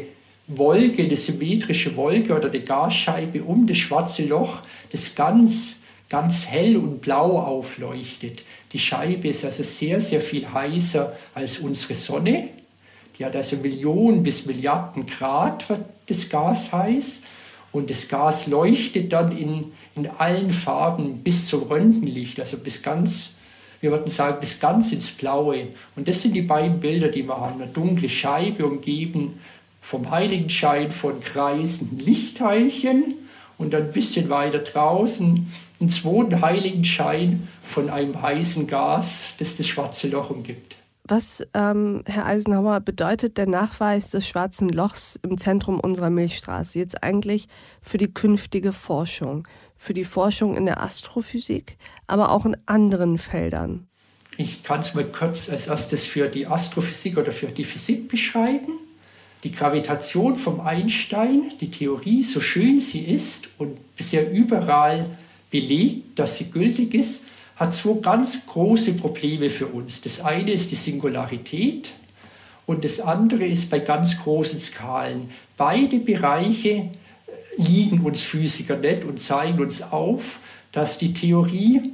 Wolke, 0.48 1.02
eine 1.02 1.16
symmetrische 1.16 1.96
Wolke 1.96 2.34
oder 2.34 2.48
eine 2.48 2.60
Gasscheibe 2.60 3.42
um 3.42 3.66
das 3.66 3.78
schwarze 3.78 4.24
Loch, 4.24 4.62
das 4.92 5.14
ganz, 5.14 5.76
ganz 6.08 6.46
hell 6.46 6.76
und 6.76 7.00
blau 7.00 7.38
aufleuchtet. 7.38 8.44
Die 8.72 8.78
Scheibe 8.78 9.28
ist 9.28 9.44
also 9.44 9.62
sehr, 9.62 10.00
sehr 10.00 10.20
viel 10.20 10.50
heißer 10.52 11.16
als 11.34 11.58
unsere 11.58 11.94
Sonne. 11.94 12.48
Die 13.18 13.24
hat 13.24 13.34
also 13.34 13.56
Millionen 13.56 14.22
bis 14.22 14.46
Milliarden 14.46 15.06
Grad, 15.06 15.68
wird 15.68 15.84
das 16.06 16.28
Gas 16.28 16.72
heiß. 16.72 17.22
Und 17.76 17.90
das 17.90 18.08
Gas 18.08 18.46
leuchtet 18.46 19.12
dann 19.12 19.36
in, 19.36 19.72
in 19.94 20.08
allen 20.08 20.50
Farben 20.50 21.18
bis 21.18 21.46
zum 21.46 21.64
Röntgenlicht, 21.64 22.40
also 22.40 22.56
bis 22.56 22.82
ganz, 22.82 23.32
wir 23.82 23.90
würden 23.90 24.10
sagen, 24.10 24.38
bis 24.40 24.58
ganz 24.58 24.92
ins 24.92 25.10
Blaue. 25.10 25.68
Und 25.94 26.08
das 26.08 26.22
sind 26.22 26.32
die 26.32 26.40
beiden 26.40 26.80
Bilder, 26.80 27.08
die 27.08 27.28
wir 27.28 27.36
haben. 27.36 27.60
Eine 27.60 27.70
dunkle 27.70 28.08
Scheibe 28.08 28.64
umgeben 28.64 29.38
vom 29.82 30.10
Heiligenschein 30.10 30.90
von 30.90 31.20
kreisenden 31.20 31.98
Lichtteilchen 31.98 33.14
und 33.58 33.74
dann 33.74 33.82
ein 33.82 33.92
bisschen 33.92 34.30
weiter 34.30 34.60
draußen 34.60 35.52
einen 35.78 35.90
zweiten 35.90 36.40
Heiligenschein 36.40 37.46
von 37.62 37.90
einem 37.90 38.22
heißen 38.22 38.66
Gas, 38.66 39.34
das 39.38 39.58
das 39.58 39.66
schwarze 39.66 40.08
Loch 40.08 40.30
umgibt. 40.30 40.76
Was, 41.08 41.46
ähm, 41.54 42.02
Herr 42.04 42.26
Eisenhower, 42.26 42.80
bedeutet 42.80 43.38
der 43.38 43.46
Nachweis 43.46 44.10
des 44.10 44.26
schwarzen 44.26 44.68
Lochs 44.68 45.16
im 45.22 45.38
Zentrum 45.38 45.78
unserer 45.78 46.10
Milchstraße 46.10 46.80
jetzt 46.80 47.04
eigentlich 47.04 47.46
für 47.80 47.96
die 47.96 48.12
künftige 48.12 48.72
Forschung, 48.72 49.46
für 49.76 49.94
die 49.94 50.04
Forschung 50.04 50.56
in 50.56 50.66
der 50.66 50.82
Astrophysik, 50.82 51.76
aber 52.08 52.32
auch 52.32 52.44
in 52.44 52.56
anderen 52.66 53.18
Feldern? 53.18 53.86
Ich 54.36 54.64
kann 54.64 54.80
es 54.80 54.94
mal 54.94 55.04
kurz 55.04 55.48
als 55.48 55.68
erstes 55.68 56.04
für 56.04 56.26
die 56.26 56.48
Astrophysik 56.48 57.18
oder 57.18 57.30
für 57.30 57.46
die 57.46 57.64
Physik 57.64 58.08
beschreiben. 58.08 58.72
Die 59.44 59.52
Gravitation 59.52 60.36
vom 60.36 60.60
Einstein, 60.60 61.52
die 61.60 61.70
Theorie, 61.70 62.24
so 62.24 62.40
schön 62.40 62.80
sie 62.80 63.02
ist 63.02 63.48
und 63.58 63.78
bisher 63.96 64.32
überall 64.32 65.16
belegt, 65.52 66.18
dass 66.18 66.38
sie 66.38 66.50
gültig 66.50 66.94
ist, 66.94 67.22
hat 67.56 67.74
zwei 67.74 68.00
ganz 68.00 68.46
große 68.46 68.92
Probleme 68.92 69.50
für 69.50 69.66
uns. 69.66 70.02
Das 70.02 70.20
eine 70.20 70.52
ist 70.52 70.70
die 70.70 70.76
Singularität 70.76 71.90
und 72.66 72.84
das 72.84 73.00
andere 73.00 73.46
ist 73.46 73.70
bei 73.70 73.78
ganz 73.78 74.22
großen 74.22 74.60
Skalen. 74.60 75.30
Beide 75.56 75.98
Bereiche 75.98 76.70
äh, 76.70 76.90
liegen 77.56 78.00
uns 78.00 78.20
Physiker 78.20 78.76
nicht 78.76 79.04
und 79.04 79.20
zeigen 79.20 79.60
uns 79.60 79.82
auf, 79.82 80.40
dass 80.72 80.98
die 80.98 81.14
Theorie 81.14 81.92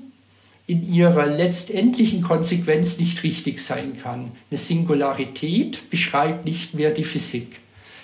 in 0.66 0.92
ihrer 0.92 1.26
letztendlichen 1.26 2.22
Konsequenz 2.22 2.98
nicht 2.98 3.22
richtig 3.22 3.60
sein 3.60 3.98
kann. 4.02 4.32
Eine 4.50 4.58
Singularität 4.58 5.90
beschreibt 5.90 6.44
nicht 6.44 6.74
mehr 6.74 6.90
die 6.90 7.04
Physik. 7.04 7.60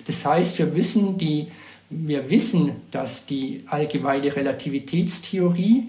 Das 0.06 0.24
heißt, 0.24 0.58
wir 0.58 0.66
müssen 0.66 1.18
die, 1.18 1.48
wir 1.90 2.30
wissen, 2.30 2.72
dass 2.90 3.26
die 3.26 3.64
allgemeine 3.66 4.34
Relativitätstheorie 4.34 5.84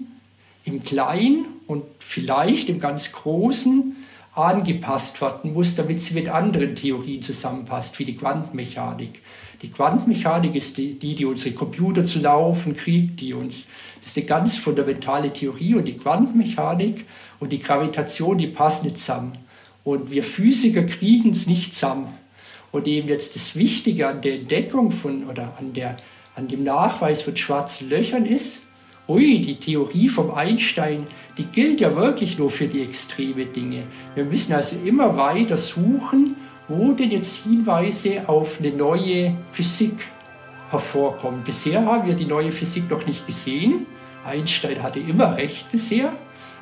im 0.64 0.82
Kleinen 0.82 1.46
und 1.66 1.84
vielleicht 1.98 2.68
im 2.68 2.80
ganz 2.80 3.12
Großen 3.12 3.96
angepasst 4.34 5.20
werden 5.20 5.52
muss, 5.52 5.74
damit 5.74 6.00
sie 6.02 6.14
mit 6.14 6.28
anderen 6.28 6.76
Theorien 6.76 7.22
zusammenpasst, 7.22 7.98
wie 7.98 8.04
die 8.04 8.16
Quantenmechanik. 8.16 9.22
Die 9.62 9.70
Quantenmechanik 9.70 10.54
ist 10.54 10.78
die, 10.78 10.98
die, 10.98 11.24
unsere 11.24 11.54
Computer 11.54 12.04
zu 12.06 12.20
laufen 12.20 12.76
kriegt, 12.76 13.20
die 13.20 13.34
uns, 13.34 13.68
das 14.00 14.10
ist 14.10 14.16
eine 14.16 14.26
ganz 14.26 14.56
fundamentale 14.56 15.32
Theorie 15.32 15.74
und 15.74 15.86
die 15.86 15.98
Quantenmechanik 15.98 17.04
und 17.40 17.52
die 17.52 17.60
Gravitation, 17.60 18.38
die 18.38 18.46
passen 18.46 18.86
nicht 18.86 18.98
zusammen. 18.98 19.36
Und 19.84 20.10
wir 20.10 20.22
Physiker 20.22 20.84
kriegen 20.84 21.30
es 21.30 21.46
nicht 21.46 21.74
zusammen. 21.74 22.08
Und 22.72 22.86
eben 22.86 23.08
jetzt 23.08 23.34
das 23.34 23.56
Wichtige 23.56 24.08
an 24.08 24.22
der 24.22 24.34
Entdeckung 24.34 24.92
von 24.92 25.26
oder 25.26 25.56
an, 25.58 25.72
der, 25.74 25.96
an 26.36 26.48
dem 26.48 26.62
Nachweis 26.62 27.22
von 27.22 27.36
schwarzen 27.36 27.90
Löchern 27.90 28.24
ist, 28.24 28.62
ui, 29.10 29.40
die 29.40 29.56
Theorie 29.56 30.08
vom 30.08 30.30
Einstein, 30.30 31.06
die 31.36 31.44
gilt 31.44 31.80
ja 31.80 31.94
wirklich 31.96 32.38
nur 32.38 32.48
für 32.48 32.68
die 32.68 32.82
extreme 32.82 33.46
Dinge. 33.46 33.82
Wir 34.14 34.24
müssen 34.24 34.52
also 34.52 34.76
immer 34.84 35.16
weiter 35.16 35.56
suchen, 35.56 36.36
wo 36.68 36.92
denn 36.92 37.10
jetzt 37.10 37.42
Hinweise 37.42 38.28
auf 38.28 38.60
eine 38.60 38.70
neue 38.70 39.34
Physik 39.50 40.06
hervorkommen. 40.70 41.42
Bisher 41.42 41.84
haben 41.84 42.06
wir 42.06 42.14
die 42.14 42.24
neue 42.24 42.52
Physik 42.52 42.88
noch 42.88 43.04
nicht 43.04 43.26
gesehen. 43.26 43.86
Einstein 44.24 44.80
hatte 44.80 45.00
immer 45.00 45.36
recht 45.36 45.72
bisher, 45.72 46.12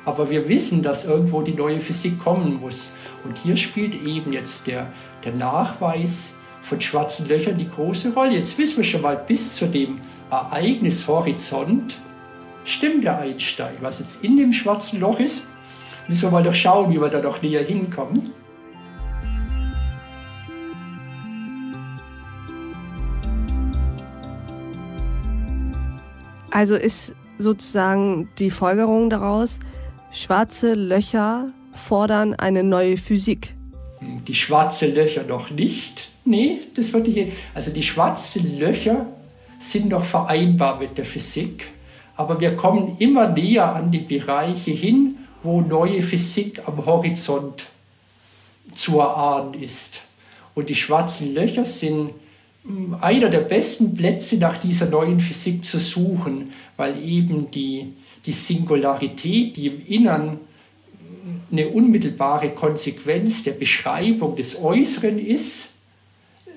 aber 0.03 0.31
wir 0.31 0.49
wissen, 0.49 0.81
dass 0.81 1.05
irgendwo 1.05 1.43
die 1.43 1.53
neue 1.53 1.79
Physik 1.79 2.17
kommen 2.17 2.59
muss. 2.59 2.93
Und 3.23 3.37
hier 3.37 3.57
spielt 3.57 3.93
eben 4.03 4.33
jetzt 4.33 4.65
der, 4.65 4.91
der 5.23 5.33
Nachweis 5.33 6.33
von 6.63 6.81
schwarzen 6.81 7.27
Löchern 7.27 7.59
die 7.59 7.69
große 7.69 8.11
Rolle. 8.13 8.37
Jetzt 8.37 8.57
wissen 8.57 8.77
wir 8.77 8.83
schon 8.83 9.01
mal 9.03 9.17
bis 9.17 9.55
zu 9.55 9.67
dem 9.67 10.01
Ereignishorizont, 10.31 11.95
stimmt 12.65 13.03
der 13.03 13.19
Einstein. 13.19 13.75
Was 13.81 13.99
jetzt 13.99 14.23
in 14.23 14.37
dem 14.37 14.53
schwarzen 14.53 14.99
Loch 14.99 15.19
ist, 15.19 15.47
müssen 16.07 16.23
wir 16.23 16.31
mal 16.31 16.43
doch 16.43 16.53
schauen, 16.53 16.91
wie 16.91 16.99
wir 16.99 17.09
da 17.09 17.21
noch 17.21 17.41
näher 17.41 17.63
hinkommen. 17.63 18.31
Also 26.51 26.75
ist 26.75 27.13
sozusagen 27.37 28.29
die 28.39 28.51
Folgerung 28.51 29.09
daraus, 29.09 29.59
schwarze 30.11 30.73
Löcher 30.73 31.47
fordern 31.71 32.33
eine 32.35 32.63
neue 32.63 32.97
Physik. 32.97 33.55
Die 34.27 34.35
schwarzen 34.35 34.93
Löcher 34.95 35.23
noch 35.23 35.51
nicht. 35.51 36.09
Nee, 36.25 36.61
das 36.75 36.91
würde 36.93 37.11
ich. 37.11 37.33
Also 37.53 37.71
die 37.71 37.83
schwarzen 37.83 38.59
Löcher 38.59 39.05
sind 39.59 39.89
noch 39.89 40.03
vereinbar 40.03 40.79
mit 40.79 40.97
der 40.97 41.05
Physik. 41.05 41.67
Aber 42.19 42.41
wir 42.41 42.57
kommen 42.57 42.97
immer 42.99 43.29
näher 43.29 43.73
an 43.73 43.91
die 43.91 43.99
Bereiche 43.99 44.71
hin, 44.71 45.19
wo 45.41 45.61
neue 45.61 46.01
Physik 46.01 46.61
am 46.65 46.85
Horizont 46.85 47.67
zu 48.75 48.99
erahnen 48.99 49.53
ist. 49.53 49.99
Und 50.53 50.67
die 50.67 50.75
schwarzen 50.75 51.33
Löcher 51.33 51.63
sind 51.63 52.09
hm, 52.65 52.97
einer 52.99 53.29
der 53.29 53.39
besten 53.39 53.93
Plätze 53.93 54.35
nach 54.35 54.57
dieser 54.57 54.87
neuen 54.87 55.21
Physik 55.21 55.63
zu 55.63 55.79
suchen, 55.79 56.51
weil 56.75 57.01
eben 57.01 57.51
die, 57.51 57.93
die 58.25 58.33
Singularität, 58.33 59.55
die 59.55 59.67
im 59.67 59.87
Innern 59.87 60.39
eine 61.49 61.69
unmittelbare 61.69 62.49
Konsequenz 62.49 63.43
der 63.43 63.53
Beschreibung 63.53 64.35
des 64.35 64.61
Äußeren 64.61 65.25
ist, 65.25 65.69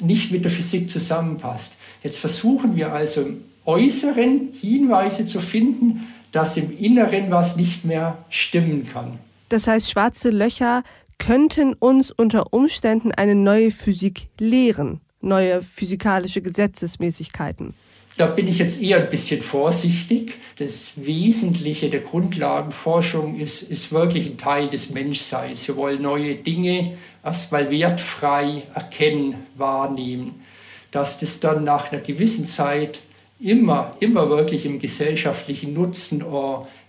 nicht 0.00 0.32
mit 0.32 0.42
der 0.42 0.50
Physik 0.50 0.90
zusammenpasst. 0.90 1.74
Jetzt 2.02 2.18
versuchen 2.18 2.74
wir 2.74 2.92
also 2.92 3.24
Äußeren 3.64 4.50
Hinweise 4.52 5.26
zu 5.26 5.40
finden, 5.40 6.08
dass 6.32 6.56
im 6.56 6.76
Inneren 6.76 7.30
was 7.30 7.56
nicht 7.56 7.84
mehr 7.84 8.18
stimmen 8.30 8.88
kann. 8.90 9.18
Das 9.48 9.66
heißt, 9.66 9.90
schwarze 9.90 10.30
Löcher 10.30 10.82
könnten 11.18 11.74
uns 11.74 12.10
unter 12.10 12.52
Umständen 12.52 13.12
eine 13.12 13.34
neue 13.34 13.70
Physik 13.70 14.28
lehren, 14.40 15.00
neue 15.20 15.62
physikalische 15.62 16.42
Gesetzesmäßigkeiten. 16.42 17.74
Da 18.16 18.26
bin 18.26 18.46
ich 18.46 18.58
jetzt 18.58 18.82
eher 18.82 18.98
ein 18.98 19.08
bisschen 19.08 19.40
vorsichtig. 19.40 20.34
Das 20.58 20.92
Wesentliche 20.96 21.88
der 21.88 22.00
Grundlagenforschung 22.00 23.38
ist, 23.38 23.62
ist 23.62 23.90
wirklich 23.90 24.26
ein 24.26 24.36
Teil 24.36 24.68
des 24.68 24.90
Menschseins. 24.90 25.66
Wir 25.66 25.76
wollen 25.76 26.02
neue 26.02 26.34
Dinge 26.34 26.98
erstmal 27.24 27.70
wertfrei 27.70 28.64
erkennen, 28.74 29.46
wahrnehmen. 29.56 30.42
Dass 30.90 31.18
das 31.18 31.40
dann 31.40 31.64
nach 31.64 31.90
einer 31.90 32.02
gewissen 32.02 32.46
Zeit 32.46 33.00
immer, 33.42 33.96
immer 34.00 34.28
wirklich 34.28 34.64
im 34.64 34.78
gesellschaftlichen 34.78 35.74
Nutzen 35.74 36.24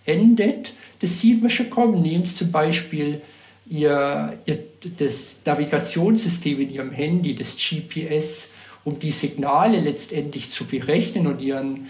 endet, 0.05 0.73
das 0.99 1.19
sieht 1.19 1.41
man 1.41 1.49
schon 1.49 1.69
kommen. 1.69 2.01
Nehmen 2.01 2.25
Sie 2.25 2.35
zum 2.35 2.51
Beispiel 2.51 3.21
ihr, 3.65 4.37
ihr, 4.45 4.59
das 4.97 5.41
Navigationssystem 5.45 6.61
in 6.61 6.69
Ihrem 6.69 6.91
Handy, 6.91 7.35
das 7.35 7.57
GPS, 7.57 8.51
um 8.83 8.99
die 8.99 9.11
Signale 9.11 9.79
letztendlich 9.79 10.49
zu 10.49 10.65
berechnen 10.65 11.27
und 11.27 11.41
ihren, 11.41 11.87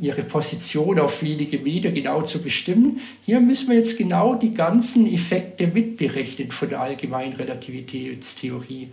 ihre 0.00 0.22
Position 0.22 0.98
auf 0.98 1.22
wenige 1.22 1.58
Meter 1.58 1.90
genau 1.90 2.22
zu 2.22 2.42
bestimmen. 2.42 3.00
Hier 3.26 3.40
müssen 3.40 3.68
wir 3.68 3.76
jetzt 3.76 3.98
genau 3.98 4.34
die 4.34 4.54
ganzen 4.54 5.12
Effekte 5.12 5.66
mitberechnen 5.66 6.50
von 6.50 6.70
der 6.70 6.80
allgemeinen 6.80 7.34
Relativitätstheorie. 7.34 8.88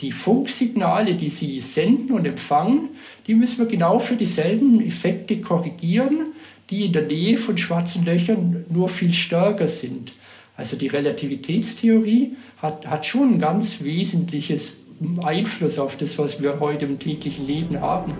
Die 0.00 0.12
Funksignale, 0.12 1.16
die 1.16 1.30
Sie 1.30 1.60
senden 1.60 2.12
und 2.12 2.24
empfangen, 2.24 2.90
die 3.26 3.34
müssen 3.34 3.58
wir 3.58 3.66
genau 3.66 3.98
für 3.98 4.14
dieselben 4.14 4.80
Effekte 4.80 5.40
korrigieren, 5.40 6.34
die 6.70 6.84
in 6.84 6.92
der 6.92 7.02
Nähe 7.02 7.36
von 7.36 7.58
schwarzen 7.58 8.04
Löchern 8.04 8.64
nur 8.70 8.88
viel 8.88 9.12
stärker 9.12 9.66
sind. 9.66 10.12
Also 10.56 10.76
die 10.76 10.88
Relativitätstheorie 10.88 12.36
hat, 12.58 12.86
hat 12.86 13.06
schon 13.06 13.34
ein 13.34 13.38
ganz 13.40 13.82
wesentliches 13.82 14.84
Einfluss 15.22 15.78
auf 15.78 15.96
das, 15.96 16.18
was 16.18 16.42
wir 16.42 16.60
heute 16.60 16.84
im 16.84 16.98
täglichen 16.98 17.46
Leben 17.46 17.80
haben. 17.80 18.12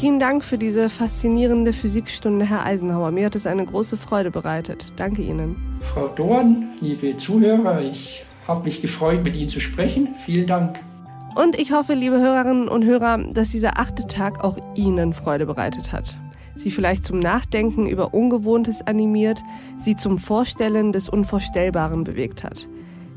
Vielen 0.00 0.18
Dank 0.18 0.42
für 0.42 0.56
diese 0.56 0.88
faszinierende 0.88 1.74
Physikstunde, 1.74 2.46
Herr 2.46 2.64
Eisenhower. 2.64 3.10
Mir 3.10 3.26
hat 3.26 3.34
es 3.34 3.46
eine 3.46 3.66
große 3.66 3.98
Freude 3.98 4.30
bereitet. 4.30 4.86
Danke 4.96 5.20
Ihnen. 5.20 5.56
Frau 5.92 6.08
Dorn, 6.08 6.70
liebe 6.80 7.18
Zuhörer, 7.18 7.82
ich 7.82 8.24
habe 8.48 8.64
mich 8.64 8.80
gefreut, 8.80 9.22
mit 9.22 9.36
Ihnen 9.36 9.50
zu 9.50 9.60
sprechen. 9.60 10.14
Vielen 10.24 10.46
Dank. 10.46 10.80
Und 11.34 11.54
ich 11.58 11.72
hoffe, 11.72 11.92
liebe 11.92 12.18
Hörerinnen 12.18 12.66
und 12.66 12.86
Hörer, 12.86 13.18
dass 13.18 13.50
dieser 13.50 13.78
achte 13.78 14.06
Tag 14.06 14.42
auch 14.42 14.56
Ihnen 14.74 15.12
Freude 15.12 15.44
bereitet 15.44 15.92
hat. 15.92 16.16
Sie 16.56 16.70
vielleicht 16.70 17.04
zum 17.04 17.18
Nachdenken 17.18 17.86
über 17.86 18.14
Ungewohntes 18.14 18.80
animiert, 18.80 19.42
Sie 19.76 19.96
zum 19.96 20.16
Vorstellen 20.16 20.92
des 20.92 21.10
Unvorstellbaren 21.10 22.04
bewegt 22.04 22.42
hat. 22.42 22.68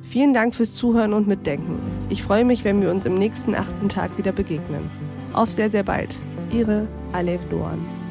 Vielen 0.01 0.33
Dank 0.33 0.53
fürs 0.53 0.75
Zuhören 0.75 1.13
und 1.13 1.29
Mitdenken. 1.29 1.79
Ich 2.09 2.23
freue 2.23 2.43
mich, 2.43 2.65
wenn 2.65 2.81
wir 2.81 2.91
uns 2.91 3.05
im 3.05 3.15
nächsten 3.15 3.55
achten 3.55 3.87
Tag 3.87 4.17
wieder 4.17 4.33
begegnen. 4.33 4.91
Auf 5.31 5.49
sehr, 5.49 5.71
sehr 5.71 5.83
bald. 5.83 6.17
Ihre 6.53 6.87
Alef 7.13 7.41
Doan. 7.49 8.02